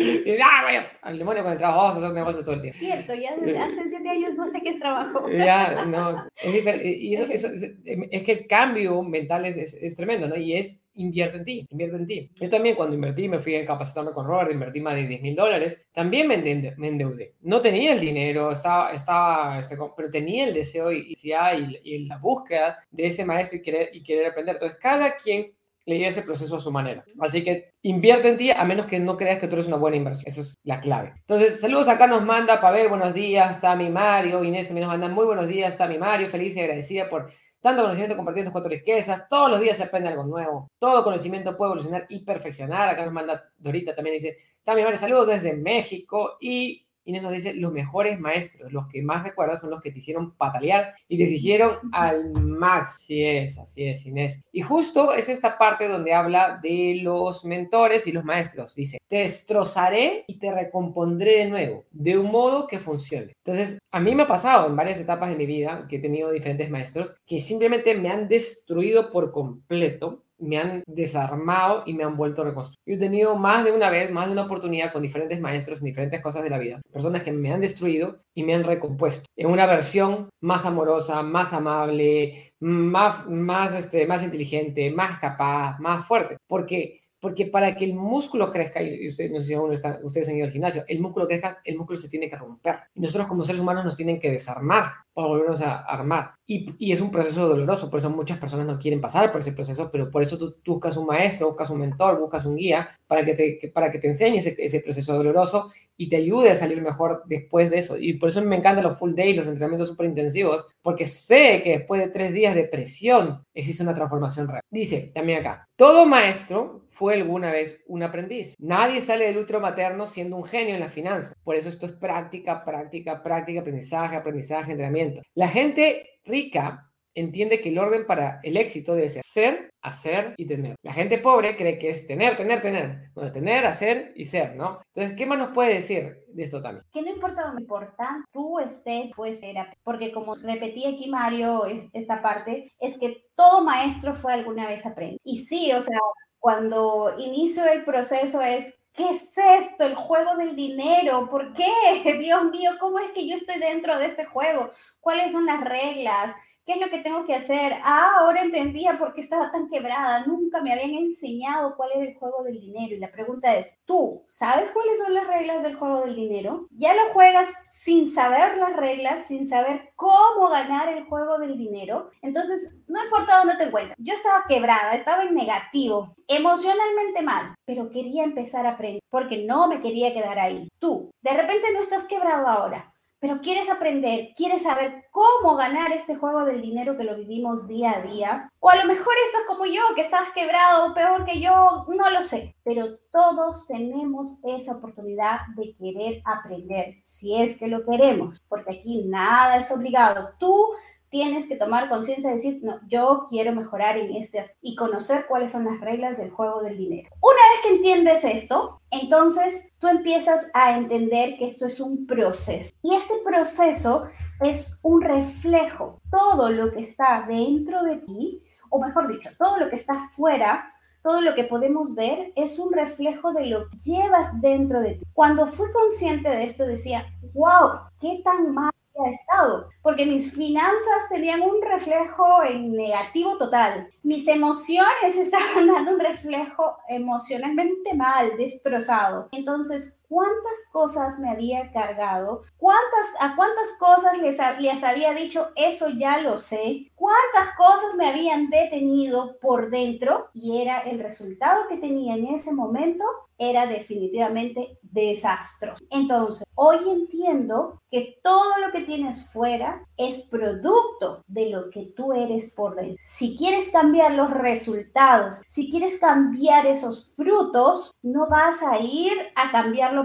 Y, 0.26 0.40
ah, 0.40 0.62
vaya, 0.64 0.88
al 1.02 1.18
demonio 1.18 1.42
con 1.42 1.52
el 1.52 1.58
trabajo, 1.58 1.80
vamos 1.80 1.96
a 1.96 1.98
hacer 1.98 2.14
negocios 2.14 2.44
todo 2.44 2.54
el 2.54 2.62
tiempo. 2.62 2.78
Cierto, 2.78 3.14
ya 3.14 3.36
desde 3.36 3.58
hace 3.58 3.88
siete 3.88 4.08
años 4.08 4.34
no 4.34 4.46
sé 4.46 4.60
qué 4.62 4.70
es 4.70 4.78
trabajo. 4.78 5.28
Ya, 5.30 5.84
no, 5.86 6.26
es. 6.36 6.84
Y 6.84 7.14
eso, 7.14 7.26
eso 7.30 7.48
es, 7.48 8.22
que 8.22 8.32
el 8.32 8.46
cambio 8.46 9.02
mental 9.02 9.46
es, 9.46 9.56
es, 9.56 9.74
es, 9.74 9.96
tremendo, 9.96 10.28
¿no? 10.28 10.36
Y 10.36 10.54
es 10.54 10.82
invierte 10.94 11.38
en 11.38 11.44
ti, 11.44 11.66
invierte 11.70 11.96
en 11.96 12.06
ti. 12.06 12.32
Yo 12.40 12.48
también 12.48 12.76
cuando 12.76 12.94
invertí, 12.94 13.28
me 13.28 13.40
fui 13.40 13.56
a 13.56 13.64
capacitarme 13.64 14.12
con 14.12 14.26
Robert, 14.26 14.52
invertí 14.52 14.80
más 14.80 14.96
de 14.96 15.06
10 15.06 15.22
mil 15.22 15.36
dólares, 15.36 15.86
también 15.92 16.28
me, 16.28 16.34
endeudé. 16.34 17.34
No 17.42 17.60
tenía 17.60 17.92
el 17.92 18.00
dinero, 18.00 18.52
estaba, 18.52 18.92
estaba 18.92 19.58
este, 19.58 19.76
pero 19.96 20.10
tenía 20.10 20.46
el 20.46 20.54
deseo 20.54 20.92
y, 20.92 21.12
y, 21.12 21.32
y, 21.32 21.80
y 21.84 22.06
la 22.06 22.18
búsqueda 22.18 22.78
de 22.90 23.06
ese 23.06 23.24
maestro 23.24 23.58
y 23.58 23.62
querer, 23.62 23.90
y 23.92 24.02
querer 24.02 24.26
aprender. 24.26 24.56
Entonces, 24.56 24.78
cada 24.80 25.16
quien 25.16 25.52
leía 25.86 26.08
ese 26.08 26.22
proceso 26.22 26.56
a 26.56 26.60
su 26.60 26.70
manera. 26.70 27.04
Así 27.20 27.42
que 27.42 27.72
invierte 27.82 28.28
en 28.28 28.36
ti 28.36 28.50
a 28.50 28.64
menos 28.64 28.86
que 28.86 29.00
no 29.00 29.16
creas 29.16 29.38
que 29.38 29.48
tú 29.48 29.54
eres 29.54 29.66
una 29.66 29.76
buena 29.76 29.96
inversión. 29.96 30.26
Esa 30.26 30.40
es 30.42 30.58
la 30.62 30.80
clave. 30.80 31.14
Entonces, 31.16 31.60
saludos 31.60 31.88
acá 31.88 32.06
nos 32.06 32.22
manda 32.22 32.60
Pavel, 32.60 32.88
buenos 32.88 33.14
días, 33.14 33.56
está 33.56 33.74
mi 33.76 33.90
Mario, 33.90 34.44
Inés 34.44 34.68
también 34.68 34.86
nos 34.86 34.98
manda 34.98 35.14
muy 35.14 35.26
buenos 35.26 35.48
días, 35.48 35.72
está 35.72 35.86
mi 35.86 35.98
Mario, 35.98 36.28
feliz 36.28 36.56
y 36.56 36.60
agradecida 36.60 37.08
por 37.08 37.30
tanto 37.60 37.82
conocimiento 37.82 38.16
compartiendo 38.16 38.52
cuatro 38.52 38.70
riquezas. 38.70 39.28
Todos 39.28 39.50
los 39.50 39.60
días 39.60 39.76
se 39.76 39.84
aprende 39.84 40.08
algo 40.08 40.24
nuevo. 40.24 40.70
Todo 40.78 41.04
conocimiento 41.04 41.56
puede 41.56 41.70
evolucionar 41.70 42.06
y 42.08 42.24
perfeccionar. 42.24 42.88
Acá 42.88 43.04
nos 43.04 43.12
manda 43.12 43.50
Dorita 43.56 43.94
también 43.94 44.14
dice, 44.14 44.38
está 44.58 44.74
mi 44.74 44.82
Mario, 44.82 44.98
saludos 44.98 45.28
desde 45.28 45.54
México 45.54 46.36
y 46.40 46.86
Inés 47.04 47.22
nos 47.22 47.32
dice, 47.32 47.54
los 47.54 47.72
mejores 47.72 48.20
maestros, 48.20 48.72
los 48.72 48.86
que 48.88 49.02
más 49.02 49.24
recuerdas 49.24 49.60
son 49.60 49.70
los 49.70 49.80
que 49.80 49.90
te 49.90 49.98
hicieron 49.98 50.36
patalear 50.36 50.94
y 51.08 51.16
te 51.16 51.24
exigieron 51.24 51.78
al 51.92 52.32
max. 52.32 52.96
Así 53.00 53.24
es, 53.24 53.58
así 53.58 53.86
es, 53.86 54.06
Inés. 54.06 54.44
Y 54.52 54.62
justo 54.62 55.12
es 55.12 55.28
esta 55.28 55.58
parte 55.58 55.88
donde 55.88 56.14
habla 56.14 56.60
de 56.62 57.00
los 57.02 57.44
mentores 57.44 58.06
y 58.06 58.12
los 58.12 58.24
maestros. 58.24 58.74
Dice, 58.74 58.98
te 59.08 59.18
destrozaré 59.18 60.24
y 60.26 60.38
te 60.38 60.52
recompondré 60.52 61.38
de 61.38 61.50
nuevo, 61.50 61.84
de 61.90 62.18
un 62.18 62.30
modo 62.30 62.66
que 62.66 62.78
funcione. 62.78 63.34
Entonces, 63.44 63.78
a 63.90 64.00
mí 64.00 64.14
me 64.14 64.24
ha 64.24 64.28
pasado 64.28 64.68
en 64.68 64.76
varias 64.76 65.00
etapas 65.00 65.30
de 65.30 65.36
mi 65.36 65.46
vida 65.46 65.86
que 65.88 65.96
he 65.96 66.00
tenido 66.00 66.30
diferentes 66.30 66.70
maestros 66.70 67.16
que 67.26 67.40
simplemente 67.40 67.94
me 67.94 68.10
han 68.10 68.28
destruido 68.28 69.10
por 69.10 69.32
completo 69.32 70.24
me 70.40 70.58
han 70.58 70.82
desarmado 70.86 71.82
y 71.86 71.94
me 71.94 72.04
han 72.04 72.16
vuelto 72.16 72.42
a 72.42 72.46
reconstruir. 72.46 72.78
Yo 72.86 72.94
he 72.94 72.98
tenido 72.98 73.36
más 73.36 73.64
de 73.64 73.72
una 73.72 73.90
vez, 73.90 74.10
más 74.10 74.26
de 74.26 74.32
una 74.32 74.44
oportunidad 74.44 74.92
con 74.92 75.02
diferentes 75.02 75.40
maestros 75.40 75.80
en 75.80 75.86
diferentes 75.86 76.20
cosas 76.20 76.42
de 76.42 76.50
la 76.50 76.58
vida, 76.58 76.80
personas 76.92 77.22
que 77.22 77.32
me 77.32 77.52
han 77.52 77.60
destruido 77.60 78.22
y 78.34 78.42
me 78.42 78.54
han 78.54 78.64
recompuesto 78.64 79.26
en 79.36 79.48
una 79.48 79.66
versión 79.66 80.28
más 80.40 80.64
amorosa, 80.64 81.22
más 81.22 81.52
amable, 81.52 82.54
más, 82.60 83.26
más, 83.28 83.74
este, 83.74 84.06
más 84.06 84.22
inteligente, 84.22 84.90
más 84.90 85.18
capaz, 85.18 85.78
más 85.78 86.06
fuerte. 86.06 86.36
Porque 86.46 87.00
porque 87.20 87.46
para 87.46 87.76
que 87.76 87.84
el 87.84 87.94
músculo 87.94 88.50
crezca, 88.50 88.82
y 88.82 89.08
ustedes, 89.08 89.30
no 89.30 89.40
sé 89.40 89.48
si 89.48 89.54
uno 89.54 89.72
está, 89.72 90.00
ustedes 90.02 90.28
han 90.30 90.38
ido 90.38 90.50
gimnasio, 90.50 90.84
el 90.88 91.00
músculo 91.00 91.28
crezca, 91.28 91.60
el 91.64 91.76
músculo 91.76 91.98
se 91.98 92.08
tiene 92.08 92.30
que 92.30 92.36
romper. 92.36 92.76
Y 92.94 93.00
nosotros 93.00 93.26
como 93.26 93.44
seres 93.44 93.60
humanos 93.60 93.84
nos 93.84 93.96
tienen 93.96 94.18
que 94.18 94.30
desarmar 94.30 94.92
para 95.22 95.66
a 95.66 95.84
armar. 95.84 96.32
Y, 96.46 96.74
y, 96.78 96.92
es 96.92 97.00
un 97.00 97.10
proceso 97.10 97.48
doloroso, 97.48 97.88
por 97.90 98.00
eso 98.00 98.10
muchas 98.10 98.38
personas 98.38 98.66
no 98.66 98.78
quieren 98.78 99.00
pasar 99.00 99.30
por 99.30 99.40
ese 99.40 99.52
proceso, 99.52 99.88
pero 99.90 100.10
por 100.10 100.22
eso 100.22 100.36
tú, 100.36 100.56
tú 100.62 100.72
buscas 100.74 100.96
un 100.96 101.06
maestro, 101.06 101.48
buscas 101.48 101.70
un 101.70 101.80
mentor, 101.80 102.18
buscas 102.18 102.44
un 102.44 102.56
guía 102.56 102.88
para 103.06 103.24
que 103.24 103.34
te, 103.34 103.68
para 103.72 103.90
que 103.90 103.98
te 103.98 104.08
enseñe 104.08 104.38
ese, 104.38 104.54
ese, 104.58 104.80
proceso 104.80 105.14
doloroso 105.14 105.72
y 105.96 106.08
te 106.08 106.16
ayude 106.16 106.50
a 106.50 106.54
salir 106.54 106.80
mejor 106.80 107.24
después 107.26 107.70
de 107.70 107.78
eso. 107.78 107.96
Y 107.98 108.14
por 108.14 108.28
eso 108.28 108.40
me 108.42 108.56
encantan 108.56 108.84
los 108.84 108.98
full 108.98 109.14
days, 109.14 109.36
los 109.36 109.46
entrenamientos 109.46 109.88
súper 109.88 110.06
intensivos, 110.06 110.68
porque 110.80 111.04
sé 111.04 111.60
que 111.62 111.78
después 111.78 112.00
de 112.00 112.08
tres 112.08 112.32
días 112.32 112.54
de 112.54 112.64
presión 112.64 113.44
existe 113.52 113.82
una 113.82 113.94
transformación 113.94 114.46
real. 114.48 114.62
Dice 114.70 115.10
también 115.12 115.40
acá, 115.40 115.68
todo 115.76 116.06
maestro 116.06 116.86
fue 116.90 117.14
alguna 117.14 117.50
vez 117.50 117.80
un 117.86 118.02
aprendiz. 118.02 118.54
Nadie 118.60 119.00
sale 119.00 119.26
del 119.26 119.38
útero 119.38 119.58
materno 119.58 120.06
siendo 120.06 120.36
un 120.36 120.44
genio 120.44 120.74
en 120.74 120.80
la 120.80 120.88
finanza. 120.88 121.34
Por 121.42 121.56
eso 121.56 121.68
esto 121.68 121.86
es 121.86 121.92
práctica, 121.92 122.64
práctica, 122.64 123.22
práctica, 123.22 123.60
aprendizaje, 123.60 124.16
aprendizaje, 124.16 124.72
entrenamiento. 124.72 125.09
La 125.34 125.48
gente 125.48 126.20
rica 126.24 126.90
entiende 127.14 127.60
que 127.60 127.70
el 127.70 127.78
orden 127.78 128.06
para 128.06 128.40
el 128.42 128.56
éxito 128.56 128.94
debe 128.94 129.08
ser 129.10 129.70
hacer 129.82 130.34
y 130.36 130.46
tener. 130.46 130.76
La 130.82 130.92
gente 130.92 131.18
pobre 131.18 131.56
cree 131.56 131.78
que 131.78 131.90
es 131.90 132.06
tener, 132.06 132.36
tener, 132.36 132.60
tener. 132.62 133.10
Bueno, 133.14 133.32
tener, 133.32 133.64
hacer 133.66 134.12
y 134.14 134.24
ser, 134.24 134.54
¿no? 134.56 134.80
Entonces, 134.94 135.16
¿qué 135.16 135.26
más 135.26 135.38
nos 135.38 135.52
puede 135.52 135.74
decir 135.74 136.18
de 136.28 136.42
esto 136.42 136.62
también? 136.62 136.84
Que 136.92 137.02
no 137.02 137.10
importa 137.10 137.46
dónde 137.46 137.62
importa, 137.62 138.24
tú 138.32 138.58
estés, 138.58 139.10
pues, 139.16 139.42
era, 139.42 139.72
porque 139.82 140.12
como 140.12 140.34
repetí 140.34 140.86
aquí 140.86 141.08
Mario 141.08 141.66
es, 141.66 141.88
esta 141.92 142.22
parte, 142.22 142.72
es 142.78 142.98
que 142.98 143.24
todo 143.34 143.62
maestro 143.62 144.14
fue 144.14 144.32
alguna 144.32 144.68
vez 144.68 144.84
aprendiz. 144.86 145.18
Y 145.24 145.44
sí, 145.44 145.72
o 145.72 145.80
sea, 145.80 145.98
cuando 146.38 147.14
inicio 147.18 147.64
el 147.66 147.84
proceso 147.84 148.40
es 148.40 148.80
¿Qué 148.92 149.08
es 149.08 149.38
esto? 149.38 149.84
El 149.84 149.94
juego 149.94 150.36
del 150.36 150.56
dinero. 150.56 151.28
¿Por 151.30 151.52
qué? 151.52 151.64
Dios 152.18 152.44
mío, 152.50 152.72
¿cómo 152.80 152.98
es 152.98 153.12
que 153.12 153.26
yo 153.26 153.36
estoy 153.36 153.58
dentro 153.58 153.96
de 153.98 154.06
este 154.06 154.24
juego? 154.24 154.72
¿Cuáles 155.00 155.32
son 155.32 155.46
las 155.46 155.60
reglas? 155.60 156.34
¿Qué 156.66 156.74
es 156.74 156.80
lo 156.80 156.90
que 156.90 156.98
tengo 156.98 157.24
que 157.24 157.34
hacer? 157.34 157.72
Ah, 157.82 158.18
ahora 158.18 158.42
entendía 158.42 158.98
por 158.98 159.12
qué 159.12 159.22
estaba 159.22 159.50
tan 159.50 159.68
quebrada. 159.68 160.24
Nunca 160.26 160.60
me 160.60 160.72
habían 160.72 160.90
enseñado 160.90 161.74
cuál 161.76 161.90
era 161.94 162.04
el 162.04 162.14
juego 162.14 162.44
del 162.44 162.60
dinero. 162.60 162.94
Y 162.94 162.98
la 162.98 163.10
pregunta 163.10 163.56
es, 163.56 163.78
¿tú 163.86 164.22
sabes 164.28 164.70
cuáles 164.70 164.98
son 164.98 165.14
las 165.14 165.26
reglas 165.26 165.62
del 165.62 165.74
juego 165.74 166.02
del 166.02 166.14
dinero? 166.14 166.68
¿Ya 166.70 166.94
lo 166.94 167.12
juegas 167.12 167.48
sin 167.72 168.08
saber 168.08 168.58
las 168.58 168.76
reglas, 168.76 169.26
sin 169.26 169.48
saber 169.48 169.90
cómo 169.96 170.48
ganar 170.48 170.88
el 170.90 171.06
juego 171.06 171.38
del 171.38 171.56
dinero? 171.56 172.10
Entonces, 172.20 172.76
no 172.86 173.02
importa 173.02 173.38
dónde 173.38 173.56
te 173.56 173.64
encuentres. 173.64 173.96
Yo 173.98 174.14
estaba 174.14 174.44
quebrada, 174.46 174.94
estaba 174.94 175.24
en 175.24 175.34
negativo, 175.34 176.14
emocionalmente 176.28 177.22
mal, 177.22 177.54
pero 177.64 177.90
quería 177.90 178.22
empezar 178.22 178.66
a 178.66 178.72
aprender 178.72 179.00
porque 179.08 179.38
no 179.38 179.66
me 179.66 179.80
quería 179.80 180.12
quedar 180.12 180.38
ahí. 180.38 180.68
Tú, 180.78 181.10
de 181.22 181.32
repente 181.32 181.72
no 181.72 181.80
estás 181.80 182.04
quebrado 182.04 182.46
ahora 182.46 182.89
pero 183.20 183.40
quieres 183.40 183.70
aprender, 183.70 184.30
quieres 184.34 184.62
saber 184.62 185.04
cómo 185.10 185.54
ganar 185.54 185.92
este 185.92 186.16
juego 186.16 186.44
del 186.46 186.62
dinero 186.62 186.96
que 186.96 187.04
lo 187.04 187.16
vivimos 187.16 187.68
día 187.68 187.92
a 187.92 188.02
día. 188.02 188.50
O 188.58 188.70
a 188.70 188.76
lo 188.76 188.86
mejor 188.86 189.12
estás 189.26 189.42
como 189.46 189.66
yo, 189.66 189.82
que 189.94 190.00
estás 190.00 190.30
quebrado, 190.30 190.94
peor 190.94 191.26
que 191.26 191.38
yo, 191.38 191.86
no 191.88 192.10
lo 192.10 192.24
sé. 192.24 192.56
Pero 192.64 192.96
todos 193.12 193.66
tenemos 193.66 194.38
esa 194.42 194.72
oportunidad 194.72 195.40
de 195.54 195.74
querer 195.76 196.22
aprender, 196.24 196.96
si 197.04 197.36
es 197.40 197.58
que 197.58 197.68
lo 197.68 197.84
queremos, 197.84 198.40
porque 198.48 198.78
aquí 198.78 199.04
nada 199.04 199.58
es 199.58 199.70
obligado. 199.70 200.30
Tú 200.38 200.70
tienes 201.10 201.48
que 201.48 201.56
tomar 201.56 201.88
conciencia 201.88 202.30
y 202.30 202.34
decir, 202.34 202.60
no, 202.62 202.80
yo 202.88 203.26
quiero 203.28 203.52
mejorar 203.52 203.98
en 203.98 204.14
este 204.16 204.42
y 204.62 204.76
conocer 204.76 205.26
cuáles 205.26 205.52
son 205.52 205.64
las 205.64 205.80
reglas 205.80 206.16
del 206.16 206.30
juego 206.30 206.62
del 206.62 206.78
dinero. 206.78 207.10
Una 207.20 207.34
vez 207.34 207.62
que 207.62 207.76
entiendes 207.76 208.24
esto, 208.24 208.80
entonces 208.90 209.72
tú 209.78 209.88
empiezas 209.88 210.50
a 210.54 210.76
entender 210.78 211.36
que 211.36 211.46
esto 211.46 211.66
es 211.66 211.80
un 211.80 212.06
proceso. 212.06 212.72
Y 212.82 212.94
este 212.94 213.14
proceso 213.24 214.06
es 214.40 214.78
un 214.82 215.02
reflejo. 215.02 216.00
Todo 216.10 216.50
lo 216.50 216.72
que 216.72 216.80
está 216.80 217.24
dentro 217.28 217.82
de 217.82 217.96
ti, 217.96 218.42
o 218.70 218.80
mejor 218.80 219.08
dicho, 219.08 219.30
todo 219.36 219.58
lo 219.58 219.68
que 219.68 219.76
está 219.76 220.08
fuera, 220.10 220.72
todo 221.02 221.22
lo 221.22 221.34
que 221.34 221.44
podemos 221.44 221.94
ver 221.94 222.32
es 222.36 222.58
un 222.58 222.72
reflejo 222.72 223.32
de 223.32 223.46
lo 223.46 223.68
que 223.68 223.78
llevas 223.78 224.40
dentro 224.40 224.80
de 224.80 224.94
ti. 224.94 225.06
Cuando 225.12 225.46
fui 225.46 225.70
consciente 225.72 226.28
de 226.28 226.44
esto, 226.44 226.66
decía, 226.66 227.06
wow, 227.32 227.80
qué 227.98 228.20
tan 228.22 228.54
mal 228.54 228.70
estado, 229.06 229.68
porque 229.82 230.06
mis 230.06 230.34
finanzas 230.34 231.08
tenían 231.08 231.42
un 231.42 231.62
reflejo 231.62 232.42
en 232.44 232.72
negativo 232.72 233.36
total. 233.38 233.88
Mis 234.02 234.26
emociones 234.26 234.90
estaban 235.16 235.66
dando 235.66 235.92
un 235.92 236.00
reflejo 236.00 236.76
emocionalmente 236.88 237.94
mal, 237.94 238.36
destrozado. 238.36 239.28
Entonces, 239.32 239.99
cuántas 240.10 240.68
cosas 240.72 241.20
me 241.20 241.30
había 241.30 241.70
cargado, 241.70 242.42
cuántas, 242.56 243.14
a 243.20 243.36
cuántas 243.36 243.70
cosas 243.78 244.18
les, 244.18 244.38
les 244.58 244.82
había 244.82 245.14
dicho, 245.14 245.50
eso 245.54 245.88
ya 245.90 246.18
lo 246.18 246.36
sé, 246.36 246.90
cuántas 246.96 247.56
cosas 247.56 247.94
me 247.96 248.08
habían 248.08 248.50
detenido 248.50 249.38
por 249.40 249.70
dentro 249.70 250.28
y 250.34 250.60
era 250.60 250.80
el 250.80 250.98
resultado 250.98 251.68
que 251.68 251.76
tenía 251.76 252.16
en 252.16 252.26
ese 252.26 252.52
momento 252.52 253.04
era 253.40 253.66
definitivamente 253.66 254.78
desastroso. 254.82 255.82
Entonces, 255.88 256.44
hoy 256.54 256.76
entiendo 256.86 257.80
que 257.90 258.20
todo 258.22 258.58
lo 258.58 258.70
que 258.70 258.82
tienes 258.82 259.24
fuera 259.32 259.82
es 259.96 260.28
producto 260.30 261.24
de 261.26 261.48
lo 261.48 261.70
que 261.70 261.86
tú 261.96 262.12
eres 262.12 262.54
por 262.54 262.76
dentro. 262.76 262.96
Si 263.00 263.38
quieres 263.38 263.70
cambiar 263.70 264.12
los 264.12 264.30
resultados, 264.30 265.40
si 265.48 265.70
quieres 265.70 265.98
cambiar 265.98 266.66
esos 266.66 267.14
frutos, 267.16 267.92
no 268.02 268.28
vas 268.28 268.62
a 268.62 268.78
ir 268.78 269.12
a 269.34 269.50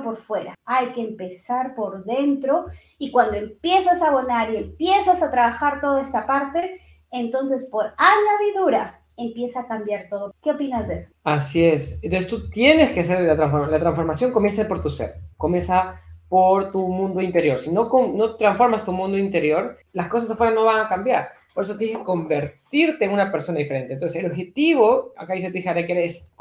por 0.03 0.17
fuera. 0.17 0.55
Hay 0.65 0.93
que 0.93 1.01
empezar 1.01 1.75
por 1.75 2.03
dentro 2.05 2.65
y 2.97 3.11
cuando 3.11 3.35
empiezas 3.35 4.01
a 4.01 4.07
abonar 4.07 4.53
y 4.53 4.57
empiezas 4.57 5.21
a 5.21 5.31
trabajar 5.31 5.81
toda 5.81 6.01
esta 6.01 6.25
parte, 6.25 6.81
entonces 7.11 7.69
por 7.71 7.93
añadidura 7.97 9.01
empieza 9.17 9.61
a 9.61 9.67
cambiar 9.67 10.07
todo. 10.09 10.33
¿Qué 10.41 10.51
opinas 10.51 10.87
de 10.87 10.95
eso? 10.95 11.13
Así 11.23 11.63
es. 11.63 11.99
Entonces 12.03 12.29
tú 12.29 12.49
tienes 12.49 12.91
que 12.91 13.03
ser 13.03 13.21
la 13.21 13.35
transformación. 13.35 13.71
La 13.71 13.79
transformación 13.79 14.31
comienza 14.31 14.67
por 14.67 14.81
tu 14.81 14.89
ser, 14.89 15.15
comienza 15.37 16.01
por 16.27 16.71
tu 16.71 16.87
mundo 16.87 17.21
interior. 17.21 17.59
Si 17.59 17.71
no, 17.71 17.89
no 18.13 18.35
transformas 18.35 18.83
tu 18.83 18.91
mundo 18.91 19.17
interior, 19.17 19.77
las 19.93 20.07
cosas 20.07 20.31
afuera 20.31 20.53
no 20.53 20.65
van 20.65 20.85
a 20.85 20.89
cambiar. 20.89 21.29
Por 21.53 21.63
eso 21.63 21.77
tienes 21.77 21.97
que 21.99 22.03
convertirte 22.75 23.05
en 23.05 23.11
una 23.11 23.31
persona 23.31 23.59
diferente. 23.59 23.93
Entonces, 23.93 24.21
el 24.21 24.29
objetivo, 24.29 25.13
acá 25.15 25.33
dice 25.33 25.51
Tijara, 25.51 25.85
que 25.85 26.05
es, 26.05 26.33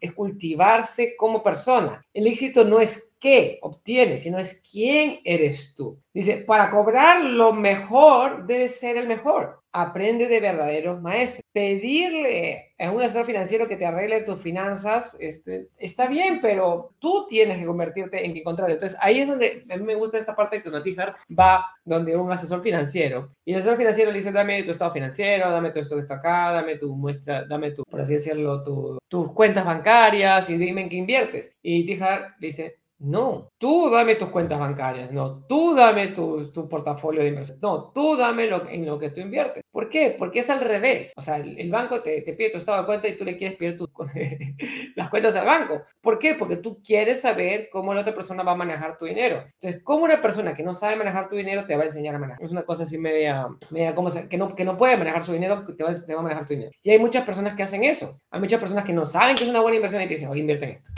es 0.00 0.12
cultivarse 0.12 1.16
como 1.16 1.42
persona. 1.42 2.04
El 2.14 2.26
éxito 2.26 2.64
no 2.64 2.80
es 2.80 3.16
qué 3.20 3.58
obtienes, 3.62 4.22
sino 4.22 4.38
es 4.38 4.62
quién 4.70 5.20
eres 5.24 5.74
tú. 5.74 5.98
Dice, 6.14 6.38
para 6.38 6.70
cobrar 6.70 7.24
lo 7.24 7.52
mejor, 7.52 8.46
debes 8.46 8.78
ser 8.78 8.96
el 8.96 9.08
mejor 9.08 9.60
aprende 9.72 10.26
de 10.26 10.40
verdaderos 10.40 11.00
maestros. 11.00 11.44
Pedirle 11.52 12.72
a 12.78 12.90
un 12.90 13.02
asesor 13.02 13.24
financiero 13.24 13.68
que 13.68 13.76
te 13.76 13.86
arregle 13.86 14.22
tus 14.22 14.40
finanzas 14.40 15.16
este, 15.20 15.68
está 15.78 16.06
bien, 16.06 16.38
pero 16.40 16.94
tú 16.98 17.26
tienes 17.28 17.58
que 17.58 17.66
convertirte 17.66 18.24
en 18.24 18.34
que 18.34 18.42
contrario. 18.42 18.74
Entonces 18.74 18.98
ahí 19.00 19.20
es 19.20 19.28
donde 19.28 19.64
a 19.68 19.76
mí 19.76 19.84
me 19.84 19.94
gusta 19.94 20.18
esta 20.18 20.34
parte 20.34 20.62
que 20.62 20.70
Natijar 20.70 21.16
va 21.36 21.66
donde 21.84 22.16
un 22.16 22.30
asesor 22.30 22.62
financiero 22.62 23.34
y 23.44 23.52
el 23.52 23.60
asesor 23.60 23.76
financiero 23.76 24.10
le 24.10 24.18
dice, 24.18 24.32
dame 24.32 24.62
tu 24.62 24.70
estado 24.70 24.92
financiero, 24.92 25.50
dame 25.50 25.70
esto 25.80 25.96
que 25.96 26.02
está 26.02 26.16
acá, 26.16 26.52
dame 26.52 26.76
tu 26.76 26.94
muestra, 26.94 27.44
dame 27.44 27.72
tu, 27.72 27.84
por 27.84 28.00
así 28.00 28.14
decirlo, 28.14 28.62
tus 29.08 29.32
cuentas 29.32 29.64
bancarias 29.64 30.48
y 30.50 30.56
dime 30.56 30.82
en 30.82 30.88
qué 30.88 30.96
inviertes. 30.96 31.52
Y 31.62 31.84
Tijar 31.84 32.36
dice, 32.38 32.80
no, 33.00 33.50
tú 33.56 33.88
dame 33.90 34.16
tus 34.16 34.28
cuentas 34.28 34.58
bancarias, 34.58 35.10
no, 35.10 35.44
tú 35.46 35.74
dame 35.74 36.08
tu, 36.08 36.52
tu 36.52 36.68
portafolio 36.68 37.22
de 37.22 37.28
inversión, 37.28 37.58
no, 37.62 37.90
tú 37.92 38.14
dame 38.16 38.46
lo, 38.46 38.68
en 38.68 38.84
lo 38.84 38.98
que 38.98 39.10
tú 39.10 39.20
inviertes. 39.20 39.64
¿Por 39.72 39.88
qué? 39.88 40.14
Porque 40.18 40.40
es 40.40 40.50
al 40.50 40.60
revés. 40.60 41.12
O 41.16 41.22
sea, 41.22 41.36
el, 41.36 41.70
banco 41.70 42.02
te, 42.02 42.22
te, 42.22 42.34
pide 42.34 42.50
tu 42.50 42.58
estado 42.58 42.80
de 42.80 42.86
cuenta 42.86 43.08
y 43.08 43.16
tú 43.16 43.24
le 43.24 43.36
quieres 43.36 43.56
pedir 43.56 43.78
las 44.96 45.08
cuentas 45.08 45.34
al 45.36 45.46
banco. 45.46 45.82
¿Por 46.02 46.18
qué? 46.18 46.34
Porque 46.34 46.56
tú 46.56 46.82
quieres 46.82 47.20
saber 47.20 47.68
cómo 47.70 47.94
la 47.94 48.02
otra 48.02 48.14
persona 48.14 48.42
va 48.42 48.52
a 48.52 48.56
manejar 48.56 48.98
tu 48.98 49.06
dinero. 49.06 49.44
Entonces, 49.54 49.80
¿cómo 49.82 50.04
una 50.04 50.20
persona 50.20 50.54
que 50.54 50.62
no 50.62 50.74
sabe 50.74 50.96
manejar 50.96 51.28
tu 51.28 51.36
dinero 51.36 51.66
te 51.66 51.76
va 51.76 51.84
a 51.84 51.86
enseñar 51.86 52.16
a 52.16 52.18
manejar? 52.18 52.42
Es 52.42 52.50
una 52.50 52.62
cosa 52.62 52.82
así 52.82 52.98
media, 52.98 53.46
media 53.70 53.94
como 53.94 54.10
que, 54.28 54.36
no, 54.36 54.54
que 54.54 54.64
no 54.64 54.76
puede 54.76 54.96
manejar 54.96 55.24
su 55.24 55.32
dinero, 55.32 55.64
te 55.64 55.84
va, 55.84 55.94
te 55.94 56.14
va 56.14 56.20
a 56.20 56.24
manejar 56.24 56.46
tu 56.46 56.54
dinero. 56.54 56.72
Y 56.82 56.90
hay 56.90 56.98
muchas 56.98 57.24
personas 57.24 57.54
que 57.54 57.62
hacen 57.62 57.84
eso. 57.84 58.20
Hay 58.30 58.40
muchas 58.40 58.60
personas 58.60 58.84
que 58.84 58.92
no 58.92 59.06
saben 59.06 59.36
que 59.36 59.44
es 59.44 59.50
una 59.50 59.60
buena 59.60 59.76
inversión 59.76 60.02
y 60.02 60.06
te 60.06 60.14
dicen, 60.14 60.28
oye, 60.28 60.40
invierte 60.40 60.66
en 60.66 60.72
esto. 60.72 60.90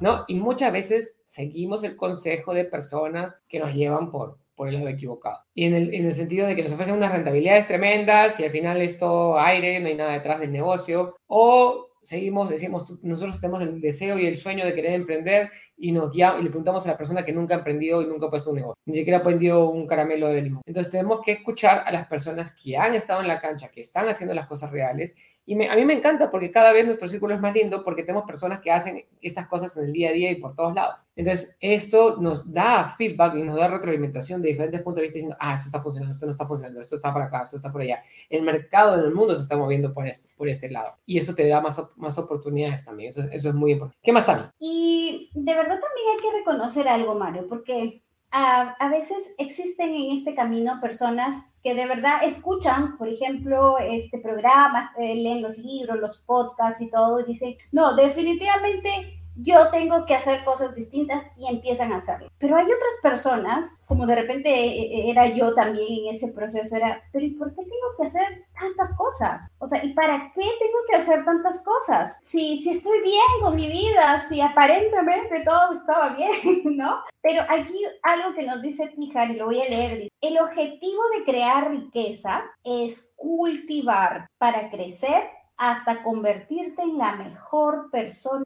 ¿No? 0.00 0.24
Y 0.28 0.34
muchas 0.34 0.72
veces 0.72 1.20
seguimos 1.24 1.84
el 1.84 1.96
consejo 1.96 2.54
de 2.54 2.64
personas 2.64 3.36
que 3.48 3.58
nos 3.58 3.74
llevan 3.74 4.10
por, 4.10 4.38
por 4.54 4.68
el 4.68 4.74
lado 4.74 4.88
equivocado. 4.88 5.40
Y 5.54 5.64
en 5.64 5.74
el, 5.74 5.94
en 5.94 6.06
el 6.06 6.14
sentido 6.14 6.46
de 6.46 6.56
que 6.56 6.62
nos 6.62 6.72
ofrecen 6.72 6.96
unas 6.96 7.12
rentabilidades 7.12 7.66
tremendas 7.66 8.38
y 8.40 8.44
al 8.44 8.50
final 8.50 8.80
es 8.82 8.98
todo 8.98 9.38
aire, 9.38 9.80
no 9.80 9.88
hay 9.88 9.94
nada 9.94 10.12
detrás 10.12 10.40
del 10.40 10.52
negocio. 10.52 11.16
O 11.26 11.88
seguimos, 12.02 12.48
decimos, 12.48 12.86
nosotros 13.02 13.40
tenemos 13.40 13.62
el 13.62 13.80
deseo 13.80 14.18
y 14.18 14.26
el 14.26 14.36
sueño 14.36 14.64
de 14.64 14.74
querer 14.74 14.94
emprender 14.94 15.50
y 15.78 15.92
nos 15.92 16.12
guiamos 16.12 16.40
y 16.40 16.44
le 16.44 16.50
preguntamos 16.50 16.86
a 16.86 16.90
la 16.90 16.96
persona 16.96 17.24
que 17.24 17.32
nunca 17.32 17.54
ha 17.54 17.58
emprendido 17.58 18.02
y 18.02 18.06
nunca 18.06 18.26
ha 18.26 18.30
puesto 18.30 18.50
un 18.50 18.56
negocio, 18.56 18.80
ni 18.86 18.94
siquiera 18.94 19.18
ha 19.18 19.20
aprendido 19.20 19.70
un 19.70 19.86
caramelo 19.86 20.28
de 20.28 20.42
limón. 20.42 20.62
Entonces 20.66 20.90
tenemos 20.90 21.20
que 21.22 21.32
escuchar 21.32 21.82
a 21.86 21.92
las 21.92 22.06
personas 22.06 22.52
que 22.52 22.76
han 22.76 22.94
estado 22.94 23.20
en 23.20 23.28
la 23.28 23.40
cancha, 23.40 23.70
que 23.70 23.80
están 23.80 24.08
haciendo 24.08 24.34
las 24.34 24.46
cosas 24.46 24.70
reales 24.70 25.14
y 25.48 25.54
a 25.66 25.76
mí 25.76 25.84
me 25.86 25.94
encanta 25.94 26.30
porque 26.30 26.52
cada 26.52 26.72
vez 26.72 26.84
nuestro 26.84 27.08
círculo 27.08 27.34
es 27.34 27.40
más 27.40 27.54
lindo 27.54 27.82
porque 27.82 28.02
tenemos 28.02 28.26
personas 28.26 28.60
que 28.60 28.70
hacen 28.70 29.06
estas 29.22 29.48
cosas 29.48 29.74
en 29.78 29.86
el 29.86 29.92
día 29.94 30.10
a 30.10 30.12
día 30.12 30.30
y 30.30 30.34
por 30.34 30.54
todos 30.54 30.74
lados. 30.74 31.08
Entonces, 31.16 31.56
esto 31.58 32.18
nos 32.20 32.52
da 32.52 32.94
feedback 32.98 33.34
y 33.34 33.42
nos 33.42 33.56
da 33.56 33.66
retroalimentación 33.66 34.42
de 34.42 34.48
diferentes 34.48 34.82
puntos 34.82 34.96
de 34.96 35.02
vista 35.04 35.14
diciendo, 35.14 35.38
ah, 35.40 35.54
esto 35.54 35.68
está 35.68 35.80
funcionando, 35.80 36.12
esto 36.12 36.26
no 36.26 36.32
está 36.32 36.46
funcionando, 36.46 36.80
esto 36.82 36.96
está 36.96 37.14
por 37.14 37.22
acá, 37.22 37.44
esto 37.44 37.56
está 37.56 37.72
por 37.72 37.80
allá. 37.80 38.02
El 38.28 38.42
mercado 38.42 38.98
en 38.98 39.06
el 39.06 39.14
mundo 39.14 39.36
se 39.36 39.40
está 39.40 39.56
moviendo 39.56 39.94
por 39.94 40.06
este, 40.06 40.28
por 40.36 40.50
este 40.50 40.70
lado. 40.70 40.96
Y 41.06 41.16
eso 41.16 41.34
te 41.34 41.48
da 41.48 41.62
más, 41.62 41.82
más 41.96 42.18
oportunidades 42.18 42.84
también. 42.84 43.08
Eso, 43.08 43.22
eso 43.32 43.48
es 43.48 43.54
muy 43.54 43.72
importante. 43.72 43.98
¿Qué 44.02 44.12
más, 44.12 44.26
Tami? 44.26 44.42
Y 44.60 45.30
de 45.32 45.54
verdad 45.54 45.67
también 45.74 46.06
hay 46.12 46.22
que 46.22 46.38
reconocer 46.38 46.88
algo, 46.88 47.14
Mario, 47.14 47.46
porque 47.48 48.02
a, 48.30 48.88
veces 48.90 49.34
existen 49.38 49.94
en 49.94 50.16
este 50.16 50.34
camino 50.34 50.80
personas 50.80 51.46
que 51.62 51.74
de 51.74 51.86
verdad 51.86 52.24
escuchan, 52.24 52.96
por 52.98 53.08
ejemplo, 53.08 53.78
este 53.78 54.18
programa, 54.18 54.92
eh, 54.98 55.14
leen 55.14 55.42
los 55.42 55.56
libros, 55.56 55.98
los 55.98 56.18
podcasts 56.18 56.80
y 56.80 56.90
todo, 56.90 57.20
y 57.20 57.24
dicen, 57.24 57.56
no, 57.72 57.94
definitivamente 57.94 59.22
yo 59.40 59.70
tengo 59.70 60.04
que 60.04 60.14
hacer 60.14 60.44
cosas 60.44 60.74
distintas 60.74 61.24
y 61.36 61.46
empiezan 61.46 61.92
a 61.92 61.98
hacerlo. 61.98 62.30
Pero 62.38 62.56
hay 62.56 62.64
otras 62.64 62.98
personas, 63.02 63.78
como 63.86 64.06
de 64.06 64.16
repente 64.16 64.50
eh, 64.50 64.80
eh, 64.80 65.10
era 65.10 65.26
yo 65.26 65.54
también 65.54 66.06
en 66.06 66.14
ese 66.14 66.28
proceso, 66.28 66.76
era, 66.76 67.02
pero 67.12 67.24
¿y 67.24 67.30
por 67.30 67.50
qué 67.50 67.62
tengo 67.62 67.96
que 67.96 68.06
hacer 68.06 68.46
tantas 68.58 68.96
cosas? 68.96 69.48
O 69.58 69.68
sea, 69.68 69.84
¿y 69.84 69.92
para 69.92 70.32
qué 70.34 70.40
tengo 70.40 70.78
que 70.90 70.96
hacer 70.96 71.24
tantas 71.24 71.62
cosas? 71.62 72.18
Si, 72.20 72.58
si 72.58 72.70
estoy 72.70 73.00
bien 73.02 73.22
con 73.40 73.54
mi 73.54 73.68
vida, 73.68 74.24
si 74.28 74.40
aparentemente 74.40 75.44
todo 75.44 75.74
estaba 75.74 76.10
bien, 76.10 76.76
¿no? 76.76 77.00
Pero 77.22 77.42
aquí 77.48 77.84
algo 78.02 78.34
que 78.34 78.44
nos 78.44 78.60
dice 78.60 78.88
Tijar, 78.88 79.30
y 79.30 79.34
lo 79.36 79.46
voy 79.46 79.60
a 79.60 79.68
leer, 79.68 80.08
el 80.20 80.38
objetivo 80.40 81.02
de 81.16 81.24
crear 81.24 81.70
riqueza 81.70 82.44
es 82.64 83.14
cultivar 83.16 84.26
para 84.38 84.70
crecer 84.70 85.30
hasta 85.56 86.02
convertirte 86.02 86.82
en 86.82 86.98
la 86.98 87.16
mejor 87.16 87.90
persona 87.90 88.44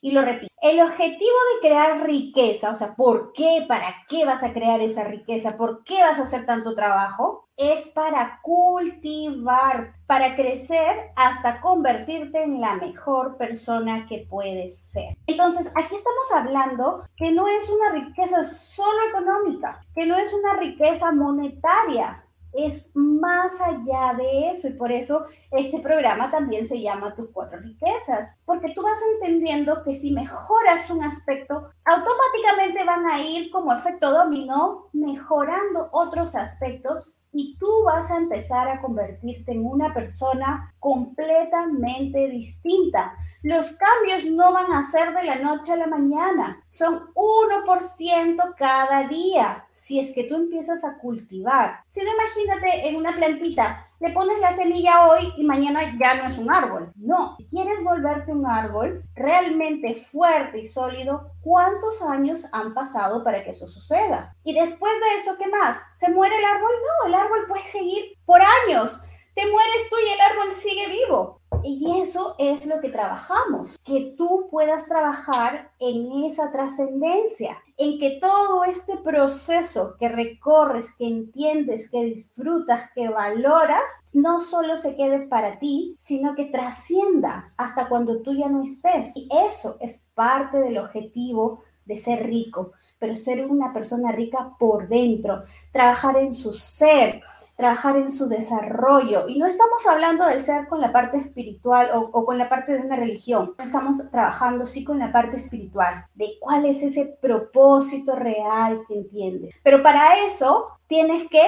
y 0.00 0.12
lo 0.12 0.22
repito, 0.22 0.52
el 0.60 0.80
objetivo 0.80 1.36
de 1.54 1.68
crear 1.68 2.02
riqueza, 2.04 2.70
o 2.70 2.76
sea, 2.76 2.94
¿por 2.94 3.32
qué? 3.32 3.64
¿Para 3.68 3.94
qué 4.08 4.24
vas 4.24 4.42
a 4.42 4.52
crear 4.52 4.80
esa 4.80 5.04
riqueza? 5.04 5.56
¿Por 5.56 5.84
qué 5.84 6.00
vas 6.00 6.18
a 6.18 6.22
hacer 6.22 6.46
tanto 6.46 6.74
trabajo? 6.74 7.48
Es 7.56 7.88
para 7.88 8.40
cultivar, 8.42 9.94
para 10.06 10.36
crecer 10.36 11.10
hasta 11.16 11.60
convertirte 11.60 12.42
en 12.42 12.60
la 12.60 12.74
mejor 12.74 13.36
persona 13.36 14.06
que 14.06 14.26
puedes 14.28 14.78
ser. 14.78 15.16
Entonces, 15.26 15.70
aquí 15.74 15.94
estamos 15.94 16.32
hablando 16.34 17.04
que 17.16 17.32
no 17.32 17.48
es 17.48 17.70
una 17.70 17.92
riqueza 17.92 18.44
solo 18.44 18.98
económica, 19.08 19.80
que 19.94 20.06
no 20.06 20.16
es 20.16 20.32
una 20.32 20.54
riqueza 20.54 21.12
monetaria, 21.12 22.24
es 22.52 22.92
más 22.94 23.60
allá 23.60 24.14
de 24.16 24.50
eso 24.50 24.68
y 24.68 24.72
por 24.72 24.92
eso 24.92 25.26
este 25.50 25.80
programa 25.80 26.30
también 26.30 26.66
se 26.66 26.80
llama 26.80 27.14
Tus 27.14 27.30
cuatro 27.32 27.58
riquezas, 27.60 28.38
porque 28.44 28.72
tú 28.74 28.82
vas 28.82 29.00
entendiendo 29.14 29.82
que 29.82 29.94
si 29.94 30.12
mejoras 30.12 30.90
un 30.90 31.04
aspecto, 31.04 31.70
automáticamente 31.84 32.84
van 32.84 33.06
a 33.06 33.20
ir 33.20 33.50
como 33.50 33.72
efecto 33.72 34.10
dominó 34.10 34.88
mejorando 34.92 35.88
otros 35.92 36.34
aspectos 36.34 37.18
y 37.32 37.56
tú 37.58 37.84
vas 37.84 38.10
a 38.10 38.16
empezar 38.16 38.68
a 38.68 38.80
convertirte 38.80 39.52
en 39.52 39.64
una 39.64 39.92
persona 39.92 40.74
completamente 40.78 42.28
distinta. 42.28 43.14
Los 43.42 43.76
cambios 43.76 44.24
no 44.26 44.52
van 44.52 44.72
a 44.72 44.86
ser 44.86 45.14
de 45.14 45.24
la 45.24 45.36
noche 45.36 45.72
a 45.72 45.76
la 45.76 45.86
mañana, 45.86 46.62
son 46.68 47.12
1% 47.14 48.54
cada 48.56 49.06
día 49.06 49.66
si 49.72 50.00
es 50.00 50.12
que 50.12 50.24
tú 50.24 50.34
empiezas 50.36 50.84
a 50.84 50.98
cultivar. 50.98 51.80
Si 51.88 52.00
no, 52.00 52.10
imagínate 52.12 52.88
en 52.88 52.96
una 52.96 53.14
plantita, 53.14 53.87
le 54.00 54.10
pones 54.10 54.38
la 54.40 54.52
semilla 54.52 55.08
hoy 55.08 55.32
y 55.36 55.44
mañana 55.44 55.96
ya 55.98 56.14
no 56.14 56.28
es 56.28 56.38
un 56.38 56.52
árbol. 56.52 56.92
No, 56.96 57.36
si 57.38 57.46
quieres 57.48 57.82
volverte 57.82 58.32
un 58.32 58.46
árbol 58.46 59.02
realmente 59.14 59.94
fuerte 59.96 60.60
y 60.60 60.64
sólido, 60.64 61.32
¿cuántos 61.40 62.00
años 62.02 62.46
han 62.52 62.74
pasado 62.74 63.24
para 63.24 63.42
que 63.42 63.50
eso 63.50 63.66
suceda? 63.66 64.34
Y 64.44 64.54
después 64.54 64.92
de 64.92 65.20
eso, 65.20 65.36
¿qué 65.38 65.48
más? 65.48 65.82
¿Se 65.94 66.10
muere 66.10 66.36
el 66.36 66.44
árbol? 66.44 66.70
No, 66.70 67.08
el 67.08 67.14
árbol 67.14 67.46
puede 67.48 67.66
seguir 67.66 68.04
por 68.24 68.40
años. 68.40 69.00
Te 69.34 69.50
mueres 69.50 69.88
tú 69.90 69.96
y 70.04 70.12
el 70.12 70.20
árbol 70.20 70.52
sigue 70.52 70.88
vivo. 70.88 71.40
Y 71.64 72.00
eso 72.00 72.36
es 72.38 72.66
lo 72.66 72.80
que 72.80 72.88
trabajamos, 72.88 73.78
que 73.84 74.14
tú 74.16 74.48
puedas 74.50 74.86
trabajar 74.86 75.72
en 75.80 76.24
esa 76.24 76.52
trascendencia, 76.52 77.60
en 77.78 77.98
que 78.00 78.18
todo 78.20 78.64
este 78.64 78.96
proceso 78.96 79.94
que 79.98 80.08
recorres, 80.08 80.96
que 80.96 81.06
entiendes, 81.06 81.90
que 81.90 82.04
disfrutas, 82.04 82.90
que 82.92 83.08
valoras, 83.08 83.84
no 84.12 84.40
solo 84.40 84.76
se 84.76 84.96
quede 84.96 85.28
para 85.28 85.60
ti, 85.60 85.94
sino 85.96 86.34
que 86.34 86.46
trascienda 86.46 87.46
hasta 87.56 87.88
cuando 87.88 88.20
tú 88.20 88.34
ya 88.34 88.48
no 88.48 88.64
estés. 88.64 89.16
Y 89.16 89.28
eso 89.48 89.76
es 89.80 90.04
parte 90.14 90.58
del 90.58 90.76
objetivo 90.78 91.62
de 91.84 92.00
ser 92.00 92.26
rico, 92.26 92.72
pero 92.98 93.14
ser 93.14 93.46
una 93.46 93.72
persona 93.72 94.10
rica 94.10 94.56
por 94.58 94.88
dentro, 94.88 95.44
trabajar 95.72 96.16
en 96.16 96.34
su 96.34 96.52
ser, 96.52 97.22
trabajar 97.58 97.96
en 97.96 98.08
su 98.08 98.28
desarrollo. 98.28 99.28
Y 99.28 99.36
no 99.36 99.44
estamos 99.44 99.84
hablando 99.88 100.24
del 100.24 100.40
ser 100.40 100.68
con 100.68 100.80
la 100.80 100.92
parte 100.92 101.18
espiritual 101.18 101.90
o, 101.92 102.24
con 102.24 102.38
la 102.38 102.48
parte 102.48 102.72
de 102.72 102.86
una 102.86 102.94
religión. 102.94 103.52
Estamos 103.58 103.96
trabajando 104.12 104.64
sí 104.64 104.84
con 104.84 105.00
la 105.00 105.10
parte 105.10 105.38
espiritual, 105.38 106.06
de 106.14 106.38
cuál 106.40 106.66
es 106.66 106.84
ese 106.84 107.18
propósito 107.20 108.14
real 108.14 108.84
que 108.86 108.94
entiendes. 108.94 109.56
Pero 109.64 109.82
para 109.82 110.24
eso 110.24 110.68
tienes 110.86 111.28
que 111.28 111.42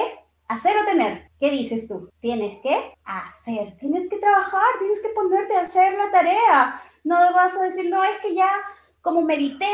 hacer 0.49 0.75
o 0.77 0.85
tener. 0.85 1.31
¿Qué 1.39 1.49
dices 1.49 1.87
tú? 1.87 2.09
Tienes 2.19 2.59
que 2.61 2.93
hacer, 3.05 3.77
tienes 3.77 4.09
que 4.09 4.17
trabajar, 4.17 4.67
tienes 4.79 5.01
que 5.01 5.09
ponerte 5.15 5.55
a 5.55 5.61
hacer 5.61 5.97
la 5.97 6.11
tarea. 6.11 6.81
No 7.05 7.15
vas 7.33 7.55
a 7.55 7.63
decir, 7.63 7.89
no, 7.89 8.03
es 8.03 8.19
que 8.21 8.35
ya 8.35 8.49
como 9.01 9.21
medité 9.21 9.65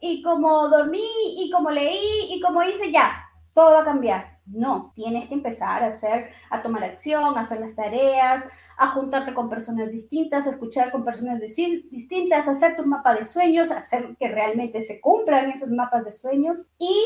y 0.00 0.22
como 0.22 0.68
dormí 0.68 1.06
y 1.36 1.50
como 1.50 1.70
leí 1.70 2.30
y 2.30 2.40
como 2.40 2.62
hice, 2.62 2.90
ya, 2.90 3.28
todo 3.52 3.74
va 3.74 3.80
a 3.80 3.84
cambiar 3.84 4.35
no, 4.46 4.92
tienes 4.94 5.28
que 5.28 5.34
empezar 5.34 5.82
a 5.82 5.88
hacer, 5.88 6.30
a 6.50 6.62
tomar 6.62 6.84
acción, 6.84 7.36
a 7.36 7.40
hacer 7.40 7.60
las 7.60 7.74
tareas, 7.74 8.44
a 8.76 8.88
juntarte 8.88 9.34
con 9.34 9.48
personas 9.48 9.90
distintas, 9.90 10.46
a 10.46 10.50
escuchar 10.50 10.90
con 10.92 11.04
personas 11.04 11.40
distintas, 11.40 12.46
a 12.46 12.52
hacer 12.52 12.76
tu 12.76 12.84
mapa 12.84 13.14
de 13.14 13.24
sueños, 13.24 13.70
a 13.70 13.78
hacer 13.78 14.16
que 14.18 14.28
realmente 14.28 14.82
se 14.82 15.00
cumplan 15.00 15.50
esos 15.50 15.70
mapas 15.70 16.04
de 16.04 16.12
sueños 16.12 16.66
y 16.78 16.96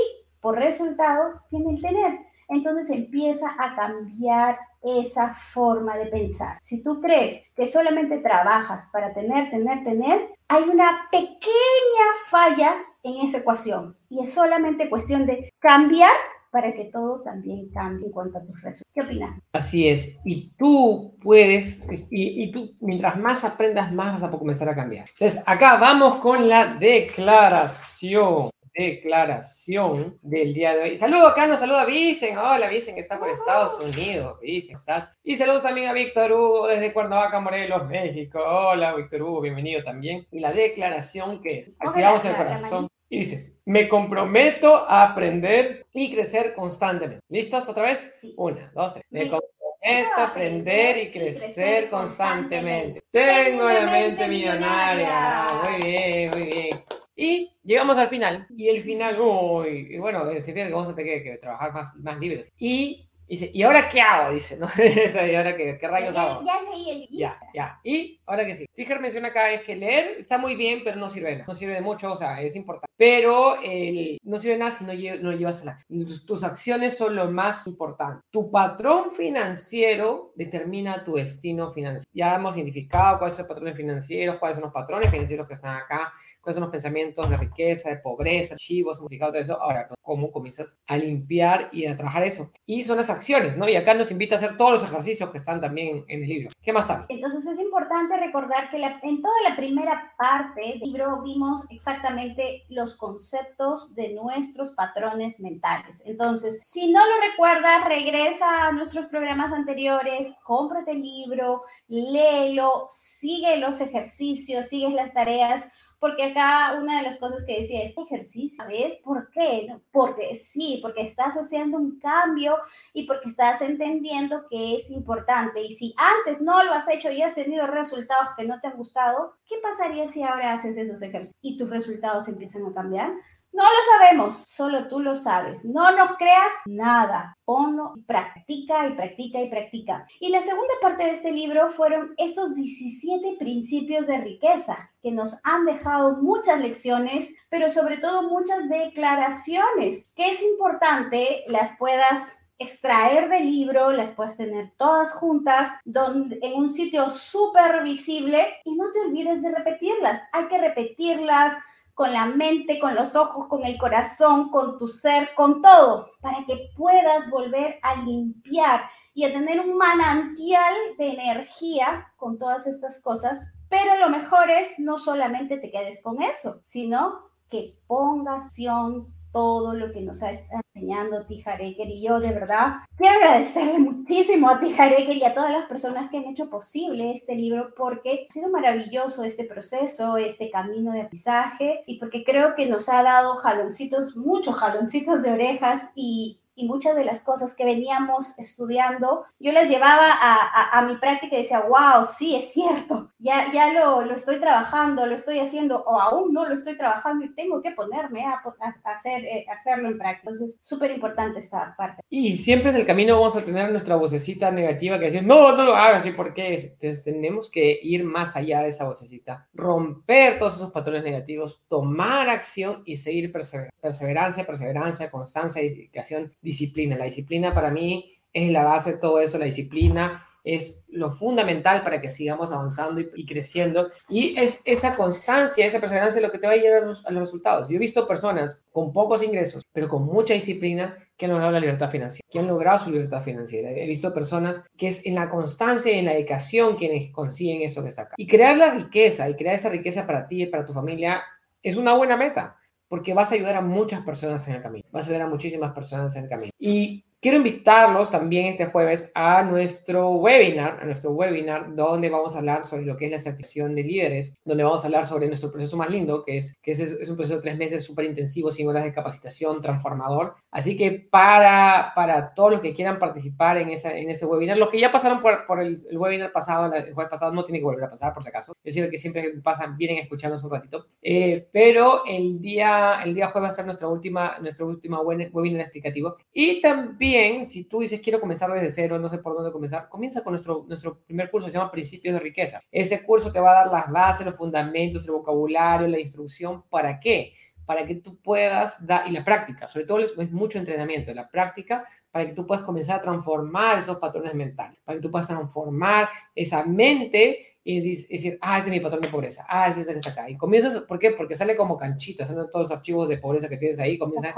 por 0.40 0.56
resultado 0.56 1.40
viene 1.50 1.74
el 1.74 1.82
tener. 1.82 2.18
Entonces 2.48 2.90
empieza 2.90 3.54
a 3.58 3.76
cambiar 3.76 4.58
esa 4.82 5.32
forma 5.32 5.96
de 5.96 6.06
pensar. 6.06 6.58
Si 6.60 6.82
tú 6.82 7.00
crees 7.00 7.44
que 7.54 7.66
solamente 7.66 8.18
trabajas 8.18 8.86
para 8.86 9.12
tener, 9.12 9.50
tener, 9.50 9.84
tener, 9.84 10.34
hay 10.48 10.64
una 10.64 11.08
pequeña 11.12 12.06
falla 12.26 12.74
en 13.02 13.24
esa 13.24 13.38
ecuación 13.38 13.96
y 14.08 14.24
es 14.24 14.32
solamente 14.34 14.90
cuestión 14.90 15.26
de 15.26 15.52
cambiar 15.58 16.12
para 16.50 16.74
que 16.74 16.86
todo 16.86 17.22
también 17.22 17.68
cambie 17.70 18.06
en 18.06 18.12
cuanto 18.12 18.38
a 18.38 18.42
tus 18.42 18.60
resultados. 18.62 18.92
¿Qué 18.92 19.00
opinas? 19.02 19.40
Así 19.52 19.88
es. 19.88 20.18
Y 20.24 20.50
tú 20.56 21.16
puedes, 21.22 21.86
y, 22.10 22.42
y, 22.42 22.50
tú, 22.50 22.74
mientras 22.80 23.18
más 23.18 23.44
aprendas, 23.44 23.92
más 23.92 24.20
vas 24.20 24.24
a 24.24 24.36
comenzar 24.36 24.68
a 24.68 24.74
cambiar. 24.74 25.06
Entonces, 25.10 25.42
acá 25.46 25.76
vamos 25.76 26.16
con 26.16 26.48
la 26.48 26.74
declaración. 26.74 28.50
Declaración 28.72 30.18
del 30.22 30.54
día 30.54 30.74
de 30.74 30.82
hoy. 30.82 30.98
Saludo 30.98 31.26
acá, 31.26 31.46
nos 31.46 31.58
saluda 31.58 31.84
Vicen. 31.84 32.38
Hola, 32.38 32.68
Vicen, 32.68 32.94
que 32.94 33.00
está 33.00 33.18
por 33.18 33.28
Estados 33.28 33.78
Unidos. 33.80 34.38
Vicen, 34.40 34.76
estás. 34.76 35.12
Y 35.24 35.34
saludos 35.36 35.64
también 35.64 35.88
a 35.88 35.92
Víctor 35.92 36.30
Hugo 36.32 36.68
desde 36.68 36.92
Cuernavaca, 36.92 37.40
Morelos, 37.40 37.88
México. 37.88 38.38
Hola, 38.38 38.94
Víctor 38.94 39.22
Hugo, 39.22 39.40
bienvenido 39.40 39.82
también. 39.82 40.24
Y 40.30 40.38
la 40.38 40.52
declaración 40.52 41.42
que 41.42 41.58
es: 41.58 41.72
activamos 41.80 42.24
el 42.24 42.36
corazón 42.36 42.88
y 43.10 43.18
dices, 43.18 43.60
me 43.66 43.88
comprometo 43.88 44.88
a 44.88 45.02
aprender 45.02 45.79
y 45.92 46.12
crecer 46.12 46.54
constantemente. 46.54 47.24
¿Listos 47.28 47.68
otra 47.68 47.84
vez? 47.84 48.14
Una, 48.36 48.70
dos, 48.74 48.94
tres. 48.94 49.04
Me 49.10 49.22
comprometo 49.28 50.10
a 50.16 50.24
aprender 50.24 50.98
y 50.98 51.10
crecer 51.10 51.90
constantemente. 51.90 53.02
Tengo 53.10 53.68
la 53.68 53.86
mente 53.86 54.28
millonaria. 54.28 55.46
Muy 55.64 55.82
bien, 55.82 56.30
muy 56.30 56.46
bien. 56.46 56.84
Y 57.16 57.52
llegamos 57.62 57.98
al 57.98 58.08
final. 58.08 58.46
Y 58.56 58.68
el 58.68 58.82
final, 58.82 59.20
uy, 59.20 59.88
y 59.90 59.98
bueno, 59.98 60.24
significa 60.40 60.66
que 60.68 60.72
vamos 60.72 60.88
a 60.88 60.94
tener 60.94 61.22
que, 61.22 61.36
trabajar 61.38 61.72
más, 61.72 61.94
más 61.96 62.18
libros. 62.18 62.50
Y 62.56 63.09
Dice, 63.30 63.48
¿y 63.54 63.62
ahora 63.62 63.88
qué 63.88 64.00
hago? 64.00 64.34
Dice, 64.34 64.58
¿no? 64.58 64.66
¿Y 64.76 65.34
ahora 65.36 65.56
qué, 65.56 65.78
qué 65.80 65.86
rayos 65.86 66.16
hago? 66.16 66.44
Ya 66.44 66.60
leí 66.68 66.90
el 66.90 67.08
Ya, 67.16 67.38
ya. 67.54 67.80
Y 67.84 68.20
ahora 68.26 68.44
que 68.44 68.56
sí. 68.56 68.66
Tiger 68.74 68.98
menciona 68.98 69.28
acá 69.28 69.52
es 69.52 69.62
que 69.62 69.76
leer 69.76 70.16
está 70.18 70.36
muy 70.36 70.56
bien, 70.56 70.80
pero 70.82 70.96
no 70.98 71.08
sirve 71.08 71.32
nada. 71.32 71.44
No 71.46 71.54
sirve 71.54 71.74
de 71.74 71.80
mucho, 71.80 72.12
o 72.12 72.16
sea, 72.16 72.42
es 72.42 72.56
importante. 72.56 72.92
Pero 72.96 73.62
el, 73.62 74.18
no 74.24 74.36
sirve 74.40 74.58
nada 74.58 74.72
si 74.72 74.84
no, 74.84 74.92
no 75.22 75.32
llevas 75.32 75.64
la 75.64 75.72
acción. 75.72 76.06
Tus, 76.06 76.26
tus, 76.26 76.42
acciones 76.42 76.98
son 76.98 77.14
lo 77.14 77.30
más 77.30 77.68
importante. 77.68 78.20
Tu 78.30 78.50
patrón 78.50 79.12
financiero 79.12 80.32
determina 80.34 81.04
tu 81.04 81.14
destino 81.14 81.72
financiero. 81.72 82.10
Ya 82.12 82.34
hemos 82.34 82.56
identificado 82.56 83.18
cuáles 83.18 83.36
son 83.36 83.44
los 83.44 83.48
patrones 83.48 83.76
financieros, 83.76 84.38
cuáles 84.38 84.56
son 84.56 84.64
los 84.64 84.72
patrones 84.72 85.08
financieros 85.08 85.46
que 85.46 85.54
están 85.54 85.76
acá 85.76 86.12
cuáles 86.40 86.56
son 86.56 86.62
los 86.62 86.70
pensamientos 86.70 87.28
de 87.28 87.36
riqueza, 87.36 87.90
de 87.90 87.96
pobreza, 87.96 88.54
archivos, 88.54 88.98
significado 88.98 89.32
todo 89.32 89.42
eso. 89.42 89.60
Ahora, 89.60 89.88
¿cómo 90.02 90.32
comienzas 90.32 90.80
a 90.86 90.96
limpiar 90.96 91.68
y 91.72 91.86
a 91.86 91.96
trabajar 91.96 92.24
eso? 92.24 92.50
Y 92.66 92.84
son 92.84 92.96
las 92.96 93.10
acciones, 93.10 93.56
¿no? 93.56 93.68
Y 93.68 93.76
acá 93.76 93.94
nos 93.94 94.10
invita 94.10 94.34
a 94.34 94.38
hacer 94.38 94.56
todos 94.56 94.72
los 94.72 94.84
ejercicios 94.84 95.30
que 95.30 95.38
están 95.38 95.60
también 95.60 96.04
en 96.08 96.22
el 96.22 96.28
libro. 96.28 96.50
¿Qué 96.62 96.72
más 96.72 96.84
está? 96.84 97.06
Entonces 97.08 97.46
es 97.46 97.60
importante 97.60 98.16
recordar 98.16 98.70
que 98.70 98.76
en 98.76 99.22
toda 99.22 99.34
la 99.48 99.56
primera 99.56 100.14
parte 100.18 100.60
del 100.60 100.80
libro 100.80 101.22
vimos 101.22 101.66
exactamente 101.70 102.64
los 102.68 102.96
conceptos 102.96 103.94
de 103.94 104.14
nuestros 104.14 104.72
patrones 104.72 105.40
mentales. 105.40 106.02
Entonces, 106.06 106.60
si 106.62 106.90
no 106.90 107.00
lo 107.00 107.30
recuerdas, 107.30 107.86
regresa 107.86 108.68
a 108.68 108.72
nuestros 108.72 109.06
programas 109.06 109.52
anteriores, 109.52 110.34
cómprate 110.42 110.92
el 110.92 111.02
libro, 111.02 111.62
léelo, 111.88 112.86
sigue 112.90 113.56
los 113.56 113.80
ejercicios, 113.80 114.66
sigue 114.66 114.90
las 114.90 115.12
tareas 115.12 115.70
porque 116.00 116.24
acá 116.24 116.78
una 116.80 116.96
de 116.96 117.02
las 117.04 117.18
cosas 117.18 117.44
que 117.46 117.60
decía 117.60 117.84
es 117.84 117.96
ejercicio, 117.96 118.64
¿sabes? 118.64 118.96
¿Por 119.04 119.30
qué? 119.30 119.68
Porque 119.92 120.34
sí, 120.34 120.80
porque 120.82 121.02
estás 121.02 121.34
haciendo 121.36 121.76
un 121.76 122.00
cambio 122.00 122.56
y 122.94 123.06
porque 123.06 123.28
estás 123.28 123.60
entendiendo 123.60 124.46
que 124.48 124.76
es 124.76 124.90
importante. 124.90 125.62
Y 125.62 125.74
si 125.74 125.94
antes 125.96 126.40
no 126.40 126.64
lo 126.64 126.72
has 126.72 126.88
hecho 126.88 127.10
y 127.10 127.22
has 127.22 127.34
tenido 127.34 127.66
resultados 127.66 128.30
que 128.36 128.46
no 128.46 128.58
te 128.60 128.68
han 128.68 128.78
gustado, 128.78 129.36
¿qué 129.46 129.56
pasaría 129.62 130.08
si 130.08 130.22
ahora 130.22 130.54
haces 130.54 130.78
esos 130.78 131.02
ejercicios 131.02 131.38
y 131.42 131.58
tus 131.58 131.68
resultados 131.68 132.28
empiezan 132.28 132.64
a 132.64 132.72
cambiar? 132.72 133.12
No 133.52 133.64
lo 133.64 133.98
sabemos, 133.98 134.48
solo 134.48 134.86
tú 134.86 135.00
lo 135.00 135.16
sabes. 135.16 135.64
No 135.64 135.90
nos 135.96 136.16
creas 136.16 136.52
nada. 136.66 137.36
Ponlo, 137.44 137.94
practica 138.06 138.86
y 138.86 138.94
practica 138.94 139.40
y 139.40 139.50
practica. 139.50 140.06
Y 140.20 140.30
la 140.30 140.40
segunda 140.40 140.74
parte 140.80 141.04
de 141.04 141.10
este 141.10 141.32
libro 141.32 141.68
fueron 141.70 142.14
estos 142.16 142.54
17 142.54 143.36
principios 143.38 144.06
de 144.06 144.18
riqueza 144.18 144.90
que 145.02 145.10
nos 145.10 145.40
han 145.44 145.64
dejado 145.64 146.18
muchas 146.18 146.60
lecciones, 146.60 147.34
pero 147.48 147.70
sobre 147.70 147.98
todo 147.98 148.28
muchas 148.28 148.68
declaraciones 148.68 150.08
que 150.14 150.30
es 150.30 150.42
importante 150.42 151.44
las 151.48 151.76
puedas 151.76 152.40
extraer 152.60 153.30
del 153.30 153.46
libro, 153.50 153.90
las 153.90 154.12
puedes 154.12 154.36
tener 154.36 154.70
todas 154.76 155.12
juntas 155.14 155.70
en 155.86 156.54
un 156.54 156.70
sitio 156.70 157.08
súper 157.10 157.82
visible 157.82 158.46
y 158.64 158.76
no 158.76 158.92
te 158.92 159.00
olvides 159.00 159.42
de 159.42 159.50
repetirlas. 159.50 160.28
Hay 160.32 160.46
que 160.46 160.60
repetirlas, 160.60 161.54
con 162.00 162.14
la 162.14 162.24
mente, 162.24 162.78
con 162.78 162.94
los 162.94 163.14
ojos, 163.14 163.46
con 163.46 163.62
el 163.66 163.76
corazón, 163.76 164.48
con 164.48 164.78
tu 164.78 164.88
ser, 164.88 165.34
con 165.34 165.60
todo, 165.60 166.12
para 166.22 166.46
que 166.46 166.70
puedas 166.74 167.28
volver 167.28 167.78
a 167.82 168.02
limpiar 168.02 168.88
y 169.12 169.24
a 169.24 169.32
tener 169.34 169.60
un 169.60 169.76
manantial 169.76 170.72
de 170.96 171.10
energía 171.10 172.10
con 172.16 172.38
todas 172.38 172.66
estas 172.66 173.02
cosas. 173.02 173.52
Pero 173.68 173.98
lo 173.98 174.08
mejor 174.08 174.48
es 174.48 174.78
no 174.78 174.96
solamente 174.96 175.58
te 175.58 175.70
quedes 175.70 176.02
con 176.02 176.22
eso, 176.22 176.58
sino 176.62 177.18
que 177.50 177.76
pongas 177.86 178.46
acción 178.46 179.14
todo 179.30 179.74
lo 179.74 179.92
que 179.92 180.00
nos 180.00 180.22
ha 180.22 180.30
estado 180.30 180.62
enseñando 180.80 181.26
y 181.28 182.02
yo 182.02 182.20
de 182.20 182.32
verdad 182.32 182.76
quiero 182.96 183.18
agradecerle 183.18 183.78
muchísimo 183.78 184.48
a 184.48 184.60
Tijareker 184.60 185.16
y 185.16 185.24
a 185.24 185.34
todas 185.34 185.52
las 185.52 185.66
personas 185.66 186.10
que 186.10 186.18
han 186.18 186.24
hecho 186.24 186.48
posible 186.48 187.12
este 187.12 187.34
libro 187.34 187.74
porque 187.76 188.26
ha 188.28 188.32
sido 188.32 188.50
maravilloso 188.50 189.22
este 189.22 189.44
proceso, 189.44 190.16
este 190.16 190.50
camino 190.50 190.92
de 190.92 191.02
aprendizaje 191.02 191.82
y 191.86 191.98
porque 191.98 192.24
creo 192.24 192.54
que 192.54 192.66
nos 192.66 192.88
ha 192.88 193.02
dado 193.02 193.36
jaloncitos, 193.36 194.16
muchos 194.16 194.56
jaloncitos 194.56 195.22
de 195.22 195.32
orejas 195.32 195.92
y 195.94 196.40
y 196.60 196.66
muchas 196.66 196.94
de 196.94 197.04
las 197.04 197.22
cosas 197.22 197.54
que 197.54 197.64
veníamos 197.64 198.38
estudiando, 198.38 199.24
yo 199.38 199.52
las 199.52 199.68
llevaba 199.68 200.08
a, 200.10 200.82
mi 200.82 200.96
práctica 200.96 201.36
y 201.36 201.42
decía, 201.42 201.60
wow, 201.60 202.04
sí, 202.04 202.36
es 202.36 202.52
cierto, 202.52 203.10
ya, 203.18 203.50
ya 203.52 203.72
lo, 203.72 204.02
lo, 204.02 204.14
estoy 204.14 204.40
trabajando, 204.40 205.06
lo 205.06 205.14
estoy 205.14 205.38
haciendo 205.38 205.82
o 205.84 206.00
aún 206.00 206.32
no 206.32 206.46
lo 206.46 206.54
estoy 206.54 206.76
trabajando 206.76 207.24
y 207.24 207.34
tengo 207.34 207.62
que 207.62 207.70
ponerme 207.70 208.24
a, 208.24 208.42
hacer, 208.84 209.24
eh, 209.24 209.46
hacerlo 209.50 209.88
en 209.88 209.98
práctica. 209.98 210.30
Entonces, 210.30 210.58
súper 210.62 210.90
importante 210.90 211.40
esta 211.40 211.74
parte. 211.76 212.02
Y 212.10 212.36
siempre 212.36 212.70
en 212.70 212.76
el 212.76 212.86
camino 212.86 213.18
vamos 213.18 213.36
a 213.36 213.44
tener 213.44 213.70
nuestra 213.70 213.96
vocecita 213.96 214.50
negativa 214.50 214.98
que 214.98 215.06
dice, 215.06 215.22
no, 215.22 215.56
no 215.56 215.64
lo 215.64 215.74
hagas, 215.74 216.04
¿y 216.04 216.12
por 216.12 216.34
qué? 216.34 216.54
Entonces, 216.54 217.02
tenemos 217.02 217.50
que 217.50 217.78
ir 217.82 218.04
más 218.04 218.36
allá 218.36 218.60
de 218.60 218.68
esa 218.68 218.86
vocecita, 218.86 219.48
romper 219.54 220.38
todos 220.38 220.56
esos 220.56 220.72
patrones 220.72 221.04
negativos, 221.04 221.62
tomar 221.68 222.28
acción 222.28 222.82
y 222.84 222.96
seguir 222.96 223.32
persever 223.32 223.70
perseverancia, 223.80 224.44
perseverancia, 224.44 225.10
constancia, 225.10 225.62
dedicación, 225.62 226.32
disciplina. 226.50 226.96
La 226.96 227.06
disciplina 227.06 227.54
para 227.54 227.70
mí 227.70 228.18
es 228.32 228.50
la 228.50 228.64
base 228.64 228.92
de 228.92 228.98
todo 228.98 229.20
eso, 229.20 229.38
la 229.38 229.46
disciplina 229.46 230.26
es 230.44 230.86
lo 230.88 231.10
fundamental 231.10 231.82
para 231.82 232.00
que 232.00 232.08
sigamos 232.08 232.52
avanzando 232.52 233.00
y, 233.00 233.26
creciendo. 233.26 233.90
Y 234.08 234.38
es 234.38 234.62
esa 234.64 234.96
constancia, 234.96 235.66
esa 235.66 235.80
perseverancia 235.80 236.20
lo 236.20 236.30
que 236.30 236.38
te 236.38 236.46
va 236.46 236.54
a 236.54 236.56
llevar 236.56 236.82
a 236.82 236.86
los, 236.86 237.04
resultados. 237.04 237.68
Yo 237.68 237.76
he 237.76 237.78
visto 237.78 238.06
personas 238.08 238.64
con 238.72 238.92
pocos 238.92 239.22
ingresos, 239.22 239.64
pero 239.72 239.88
con 239.88 240.04
mucha 240.04 240.34
disciplina, 240.34 240.96
que 241.16 241.26
han 241.26 241.32
logrado 241.32 241.52
la 241.52 241.60
libertad 241.60 241.90
financiera, 241.90 242.26
que 242.30 242.38
han 242.38 242.46
logrado 242.46 242.78
su 242.82 242.90
libertad 242.90 243.22
financiera. 243.22 243.70
He 243.70 243.86
visto 243.86 244.14
personas 244.14 244.64
que 244.78 244.88
es 244.88 245.04
en 245.04 245.14
la 245.14 245.28
constancia 245.28 245.92
y 245.92 245.98
en 245.98 246.06
la 246.06 246.14
dedicación 246.14 246.76
quienes 246.76 247.10
consiguen 247.10 247.60
eso 247.60 247.82
que 247.82 247.90
está 247.90 248.02
acá. 248.02 248.14
Y 248.16 248.26
crear 248.26 248.56
la 248.56 248.70
riqueza 248.70 249.28
y 249.28 249.34
crear 249.34 249.54
esa 249.54 249.68
riqueza 249.68 250.06
para 250.06 250.26
ti 250.26 250.44
y 250.44 250.46
para 250.46 250.64
tu 250.64 250.72
familia 250.72 251.22
es 251.62 251.76
una 251.76 251.92
buena 251.92 252.16
meta 252.16 252.56
porque 252.90 253.14
vas 253.14 253.30
a 253.30 253.36
ayudar 253.36 253.54
a 253.54 253.60
muchas 253.60 254.02
personas 254.02 254.46
en 254.48 254.56
el 254.56 254.62
camino. 254.62 254.84
Vas 254.90 255.06
a 255.06 255.10
ayudar 255.10 255.28
a 255.28 255.30
muchísimas 255.30 255.72
personas 255.72 256.14
en 256.16 256.24
el 256.24 256.28
camino. 256.28 256.50
Y 256.58 257.04
Quiero 257.22 257.36
invitarlos 257.36 258.10
también 258.10 258.46
este 258.46 258.64
jueves 258.64 259.12
a 259.14 259.42
nuestro 259.42 260.12
webinar, 260.12 260.78
a 260.80 260.86
nuestro 260.86 261.10
webinar 261.10 261.74
donde 261.74 262.08
vamos 262.08 262.34
a 262.34 262.38
hablar 262.38 262.64
sobre 262.64 262.86
lo 262.86 262.96
que 262.96 263.04
es 263.04 263.10
la 263.10 263.18
certificación 263.18 263.74
de 263.74 263.82
líderes, 263.82 264.38
donde 264.42 264.64
vamos 264.64 264.82
a 264.82 264.86
hablar 264.86 265.04
sobre 265.04 265.26
nuestro 265.26 265.52
proceso 265.52 265.76
más 265.76 265.90
lindo, 265.90 266.24
que 266.24 266.38
es 266.38 266.56
que 266.62 266.70
es, 266.70 267.10
un 267.10 267.16
proceso 267.16 267.36
de 267.36 267.42
tres 267.42 267.58
meses 267.58 267.84
súper 267.84 268.06
intensivo, 268.06 268.50
sin 268.50 268.66
horas 268.66 268.84
de 268.84 268.94
capacitación, 268.94 269.60
transformador. 269.60 270.36
Así 270.50 270.78
que 270.78 270.92
para, 270.92 271.92
para 271.94 272.32
todos 272.32 272.52
los 272.52 272.60
que 272.62 272.72
quieran 272.72 272.98
participar 272.98 273.58
en, 273.58 273.68
esa, 273.68 273.94
en 273.94 274.08
ese 274.08 274.24
webinar, 274.24 274.56
los 274.56 274.70
que 274.70 274.80
ya 274.80 274.90
pasaron 274.90 275.20
por, 275.20 275.44
por 275.44 275.60
el, 275.60 275.86
webinar 275.92 276.32
pasado, 276.32 276.72
el 276.74 276.94
jueves 276.94 277.10
pasado, 277.10 277.32
no 277.32 277.44
tienen 277.44 277.60
que 277.60 277.66
volver 277.66 277.84
a 277.84 277.90
pasar 277.90 278.14
por 278.14 278.22
si 278.22 278.30
acaso. 278.30 278.56
Yo 278.64 278.72
sé 278.72 278.88
que 278.88 278.96
siempre 278.96 279.30
pasan, 279.42 279.76
vienen 279.76 279.98
escuchándonos 279.98 280.42
un 280.44 280.52
ratito. 280.52 280.86
Eh, 281.02 281.50
pero 281.52 282.02
el 282.06 282.40
día, 282.40 283.02
el 283.04 283.14
día 283.14 283.26
jueves 283.26 283.50
va 283.50 283.52
a 283.52 283.56
ser 283.56 283.66
nuestra 283.66 283.88
última, 283.88 284.38
nuestra 284.40 284.64
última 284.64 285.02
webinar 285.02 285.60
explicativo. 285.60 286.16
Y 286.32 286.62
también 286.62 287.09
si 287.46 287.64
tú 287.64 287.80
dices 287.80 288.00
quiero 288.00 288.20
comenzar 288.20 288.50
desde 288.52 288.70
cero, 288.70 288.98
no 288.98 289.08
sé 289.08 289.18
por 289.18 289.34
dónde 289.34 289.52
comenzar, 289.52 289.88
comienza 289.88 290.22
con 290.22 290.32
nuestro, 290.32 290.64
nuestro 290.68 290.98
primer 291.00 291.30
curso, 291.30 291.48
se 291.48 291.54
llama 291.54 291.70
Principios 291.70 292.14
de 292.14 292.20
Riqueza. 292.20 292.60
Ese 292.70 293.02
curso 293.02 293.32
te 293.32 293.40
va 293.40 293.50
a 293.52 293.64
dar 293.64 293.72
las 293.72 293.90
bases, 293.90 294.26
los 294.26 294.36
fundamentos, 294.36 295.04
el 295.04 295.12
vocabulario, 295.12 295.88
la 295.88 295.98
instrucción. 295.98 296.64
¿Para 296.68 297.00
qué? 297.00 297.34
Para 297.64 297.86
que 297.86 297.96
tú 297.96 298.16
puedas 298.20 298.84
dar, 298.84 299.06
y 299.06 299.12
la 299.12 299.24
práctica, 299.24 299.68
sobre 299.68 299.86
todo 299.86 300.00
es, 300.00 300.16
es 300.18 300.30
mucho 300.30 300.58
entrenamiento, 300.58 301.14
la 301.14 301.28
práctica 301.28 301.86
para 302.10 302.26
que 302.26 302.32
tú 302.32 302.46
puedas 302.46 302.64
comenzar 302.64 302.98
a 302.98 303.02
transformar 303.02 303.78
esos 303.78 303.98
patrones 303.98 304.34
mentales, 304.34 304.80
para 304.84 304.98
que 304.98 305.02
tú 305.02 305.10
puedas 305.10 305.28
transformar 305.28 306.08
esa 306.34 306.64
mente 306.64 307.49
y 307.62 307.80
decir, 307.80 308.38
ah, 308.40 308.58
este 308.58 308.70
es 308.70 308.76
mi 308.76 308.80
patrón 308.80 309.02
de 309.02 309.08
pobreza, 309.08 309.44
ah, 309.48 309.68
este 309.68 309.82
es 309.82 309.88
el 309.88 309.94
que 309.94 309.98
está 309.98 310.10
acá. 310.10 310.30
Y 310.30 310.36
comienzas, 310.36 310.78
¿por 310.80 310.98
qué? 310.98 311.10
Porque 311.10 311.34
sale 311.34 311.54
como 311.54 311.76
canchita, 311.76 312.26
son 312.26 312.50
todos 312.50 312.68
los 312.68 312.70
archivos 312.70 313.08
de 313.08 313.18
pobreza 313.18 313.48
que 313.48 313.58
tienes 313.58 313.78
ahí, 313.78 313.98
comienza, 313.98 314.34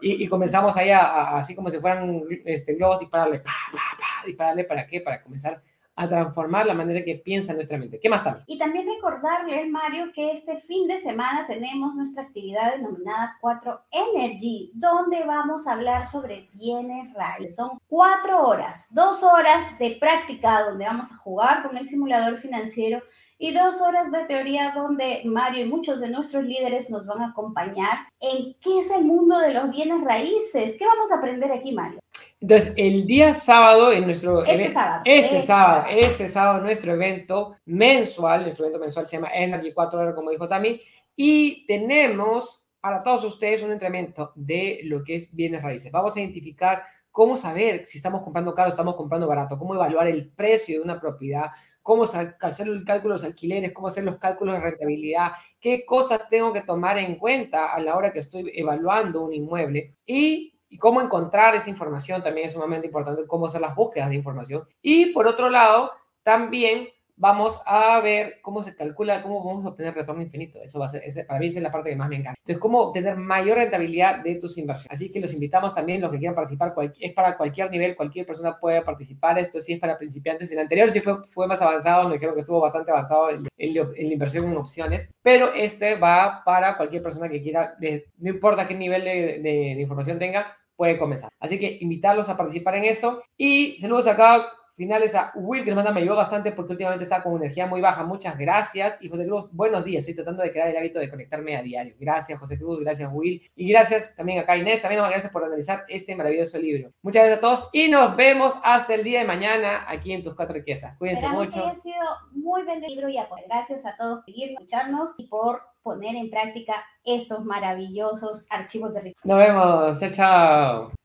Y, 0.00 0.24
y, 0.24 0.28
comenzamos 0.28 0.76
ahí 0.76 0.90
a, 0.90 1.38
así 1.38 1.54
como 1.54 1.70
si 1.70 1.78
fueran 1.78 2.22
este, 2.44 2.74
globos, 2.74 3.00
dispararle, 3.00 3.40
pa, 3.40 3.52
pa, 3.72 3.96
pa, 3.98 4.26
dispararle, 4.26 4.64
¿para 4.64 4.86
qué? 4.86 5.00
Para 5.00 5.22
comenzar 5.22 5.62
a 5.96 6.06
transformar 6.06 6.66
la 6.66 6.74
manera 6.74 7.02
que 7.02 7.16
piensa 7.16 7.54
nuestra 7.54 7.78
mente. 7.78 7.98
¿Qué 7.98 8.08
más 8.08 8.22
también? 8.22 8.44
Y 8.46 8.58
también 8.58 8.86
recordarle, 8.86 9.66
Mario, 9.66 10.12
que 10.14 10.30
este 10.30 10.56
fin 10.58 10.86
de 10.86 10.98
semana 10.98 11.46
tenemos 11.46 11.94
nuestra 11.94 12.22
actividad 12.22 12.74
denominada 12.76 13.36
4 13.40 13.80
Energy, 13.90 14.70
donde 14.74 15.24
vamos 15.24 15.66
a 15.66 15.72
hablar 15.72 16.06
sobre 16.06 16.48
bienes 16.52 17.12
raíces. 17.14 17.56
Son 17.56 17.78
cuatro 17.88 18.46
horas, 18.46 18.88
dos 18.90 19.22
horas 19.22 19.78
de 19.78 19.96
práctica 19.98 20.64
donde 20.64 20.84
vamos 20.84 21.10
a 21.10 21.16
jugar 21.16 21.66
con 21.66 21.76
el 21.76 21.86
simulador 21.86 22.36
financiero 22.36 23.02
y 23.38 23.52
dos 23.52 23.80
horas 23.80 24.10
de 24.12 24.24
teoría 24.24 24.72
donde 24.72 25.22
Mario 25.24 25.64
y 25.64 25.68
muchos 25.68 26.00
de 26.00 26.08
nuestros 26.08 26.44
líderes 26.44 26.90
nos 26.90 27.06
van 27.06 27.22
a 27.22 27.28
acompañar 27.28 28.08
en 28.20 28.54
qué 28.60 28.80
es 28.80 28.90
el 28.90 29.04
mundo 29.04 29.38
de 29.38 29.54
los 29.54 29.70
bienes 29.70 30.02
raíces. 30.02 30.76
¿Qué 30.78 30.86
vamos 30.86 31.10
a 31.12 31.16
aprender 31.16 31.52
aquí, 31.52 31.72
Mario? 31.72 32.00
Entonces, 32.40 32.74
el 32.76 33.06
día 33.06 33.32
sábado, 33.32 33.92
en 33.92 34.04
nuestro 34.04 34.44
este 34.44 34.72
sábado, 34.72 35.02
este, 35.06 35.36
este 35.36 35.42
sábado, 35.42 35.86
este 35.88 36.28
sábado, 36.28 36.60
nuestro 36.60 36.92
evento 36.92 37.56
mensual, 37.64 38.42
nuestro 38.42 38.66
evento 38.66 38.78
mensual 38.78 39.06
se 39.06 39.16
llama 39.16 39.30
Energy 39.34 39.72
4 39.72 39.98
horas, 39.98 40.14
como 40.14 40.30
dijo 40.30 40.48
Tami, 40.48 40.80
y 41.16 41.66
tenemos 41.66 42.66
para 42.80 43.02
todos 43.02 43.24
ustedes 43.24 43.62
un 43.62 43.72
entrenamiento 43.72 44.32
de 44.34 44.80
lo 44.84 45.02
que 45.02 45.16
es 45.16 45.34
bienes 45.34 45.62
raíces. 45.62 45.90
Vamos 45.90 46.14
a 46.14 46.20
identificar 46.20 46.84
cómo 47.10 47.34
saber 47.34 47.86
si 47.86 47.96
estamos 47.96 48.22
comprando 48.22 48.54
caro 48.54 48.68
o 48.68 48.70
estamos 48.70 48.94
comprando 48.94 49.26
barato, 49.26 49.58
cómo 49.58 49.74
evaluar 49.74 50.06
el 50.06 50.28
precio 50.28 50.76
de 50.76 50.84
una 50.84 51.00
propiedad, 51.00 51.46
cómo 51.80 52.02
hacer 52.02 52.68
el 52.68 52.84
cálculo 52.84 53.14
de 53.14 53.20
los 53.20 53.24
alquileres, 53.24 53.72
cómo 53.72 53.88
hacer 53.88 54.04
los 54.04 54.18
cálculos 54.18 54.54
de 54.54 54.60
rentabilidad, 54.60 55.32
qué 55.58 55.86
cosas 55.86 56.28
tengo 56.28 56.52
que 56.52 56.60
tomar 56.60 56.98
en 56.98 57.16
cuenta 57.16 57.72
a 57.72 57.80
la 57.80 57.96
hora 57.96 58.12
que 58.12 58.18
estoy 58.18 58.52
evaluando 58.54 59.24
un 59.24 59.32
inmueble 59.32 59.94
y, 60.04 60.55
y 60.68 60.78
cómo 60.78 61.00
encontrar 61.00 61.54
esa 61.54 61.70
información 61.70 62.22
también 62.22 62.46
es 62.46 62.54
sumamente 62.54 62.86
importante, 62.86 63.26
cómo 63.26 63.46
hacer 63.46 63.60
las 63.60 63.74
búsquedas 63.74 64.08
de 64.08 64.16
información. 64.16 64.66
Y 64.82 65.12
por 65.12 65.26
otro 65.26 65.48
lado, 65.48 65.92
también 66.22 66.88
vamos 67.16 67.60
a 67.66 67.98
ver 68.00 68.38
cómo 68.42 68.62
se 68.62 68.76
calcula, 68.76 69.22
cómo 69.22 69.42
vamos 69.44 69.64
a 69.64 69.70
obtener 69.70 69.94
retorno 69.94 70.22
infinito. 70.22 70.60
Eso 70.62 70.78
va 70.78 70.86
a 70.86 70.88
ser, 70.88 71.02
para 71.26 71.40
mí 71.40 71.46
esa 71.46 71.58
es 71.58 71.62
la 71.62 71.72
parte 71.72 71.90
que 71.90 71.96
más 71.96 72.08
me 72.08 72.16
encanta. 72.16 72.38
Entonces, 72.38 72.60
cómo 72.60 72.80
obtener 72.80 73.16
mayor 73.16 73.58
rentabilidad 73.58 74.22
de 74.22 74.36
tus 74.36 74.56
inversiones. 74.58 74.92
Así 74.92 75.10
que 75.10 75.20
los 75.20 75.32
invitamos 75.32 75.74
también, 75.74 76.00
los 76.00 76.10
que 76.10 76.18
quieran 76.18 76.34
participar, 76.34 76.74
es 77.00 77.12
para 77.12 77.36
cualquier 77.36 77.70
nivel, 77.70 77.96
cualquier 77.96 78.26
persona 78.26 78.58
puede 78.58 78.82
participar. 78.82 79.38
Esto 79.38 79.60
sí 79.60 79.74
es 79.74 79.80
para 79.80 79.98
principiantes. 79.98 80.50
El 80.52 80.58
anterior 80.58 80.90
sí 80.90 81.00
fue, 81.00 81.24
fue 81.26 81.46
más 81.46 81.60
avanzado, 81.62 82.08
me 82.08 82.14
dijeron 82.14 82.34
que 82.34 82.42
estuvo 82.42 82.60
bastante 82.60 82.90
avanzado 82.90 83.30
en, 83.30 83.44
la 83.44 84.12
inversión 84.12 84.46
en 84.46 84.56
opciones, 84.56 85.12
pero 85.22 85.52
este 85.52 85.94
va 85.94 86.42
para 86.44 86.76
cualquier 86.76 87.02
persona 87.02 87.28
que 87.28 87.42
quiera, 87.42 87.76
no 88.18 88.30
importa 88.30 88.68
qué 88.68 88.74
nivel 88.74 89.04
de, 89.04 89.40
de 89.42 89.80
información 89.80 90.18
tenga, 90.18 90.56
puede 90.76 90.98
comenzar. 90.98 91.30
Así 91.40 91.58
que 91.58 91.78
invitarlos 91.80 92.28
a 92.28 92.36
participar 92.36 92.76
en 92.76 92.84
eso. 92.84 93.22
Y 93.36 93.78
saludos 93.78 94.06
acá 94.06 94.46
finales 94.76 95.14
a 95.14 95.32
Will, 95.34 95.64
que 95.64 95.70
nos 95.70 95.76
manda, 95.76 95.92
me 95.92 96.00
ayudó 96.00 96.16
bastante 96.16 96.52
porque 96.52 96.72
últimamente 96.72 97.04
estaba 97.04 97.22
con 97.22 97.36
energía 97.36 97.66
muy 97.66 97.80
baja. 97.80 98.04
Muchas 98.04 98.38
gracias. 98.38 98.98
Y 99.00 99.08
José 99.08 99.26
Cruz, 99.26 99.46
buenos 99.50 99.84
días. 99.84 100.00
Estoy 100.00 100.14
tratando 100.14 100.42
de 100.42 100.52
crear 100.52 100.68
el 100.68 100.76
hábito 100.76 100.98
de 100.98 101.10
conectarme 101.10 101.56
a 101.56 101.62
diario. 101.62 101.94
Gracias, 101.98 102.38
José 102.38 102.58
Cruz. 102.58 102.80
Gracias, 102.80 103.10
Will. 103.12 103.42
Y 103.54 103.68
gracias 103.68 104.16
también 104.16 104.38
acá, 104.38 104.56
Inés. 104.56 104.80
También 104.80 105.02
gracias 105.02 105.32
por 105.32 105.44
analizar 105.44 105.84
este 105.88 106.14
maravilloso 106.14 106.58
libro. 106.58 106.92
Muchas 107.02 107.22
gracias 107.22 107.38
a 107.38 107.40
todos 107.40 107.68
y 107.72 107.88
nos 107.88 108.16
vemos 108.16 108.54
hasta 108.62 108.94
el 108.94 109.04
día 109.04 109.20
de 109.20 109.24
mañana 109.26 109.84
aquí 109.88 110.12
en 110.12 110.22
Tus 110.22 110.34
Cuatro 110.34 110.54
Riquezas. 110.54 110.96
Cuídense 110.98 111.28
mucho. 111.28 111.50
Que 111.50 111.60
haya 111.60 111.78
sido 111.78 112.04
muy 112.32 112.62
bendecido 112.62 112.86
libro 112.86 113.08
y 113.08 113.18
gracias 113.48 113.84
a 113.84 113.96
todos 113.96 114.24
por 114.24 114.34
escucharnos 114.34 115.14
y 115.18 115.26
por 115.26 115.62
poner 115.82 116.16
en 116.16 116.30
práctica 116.30 116.84
estos 117.04 117.44
maravillosos 117.44 118.46
archivos 118.50 118.94
de 118.94 119.00
riqueza. 119.00 119.28
Nos 119.28 119.38
vemos. 119.38 120.00
Chao, 120.00 120.10
chao. 120.10 120.96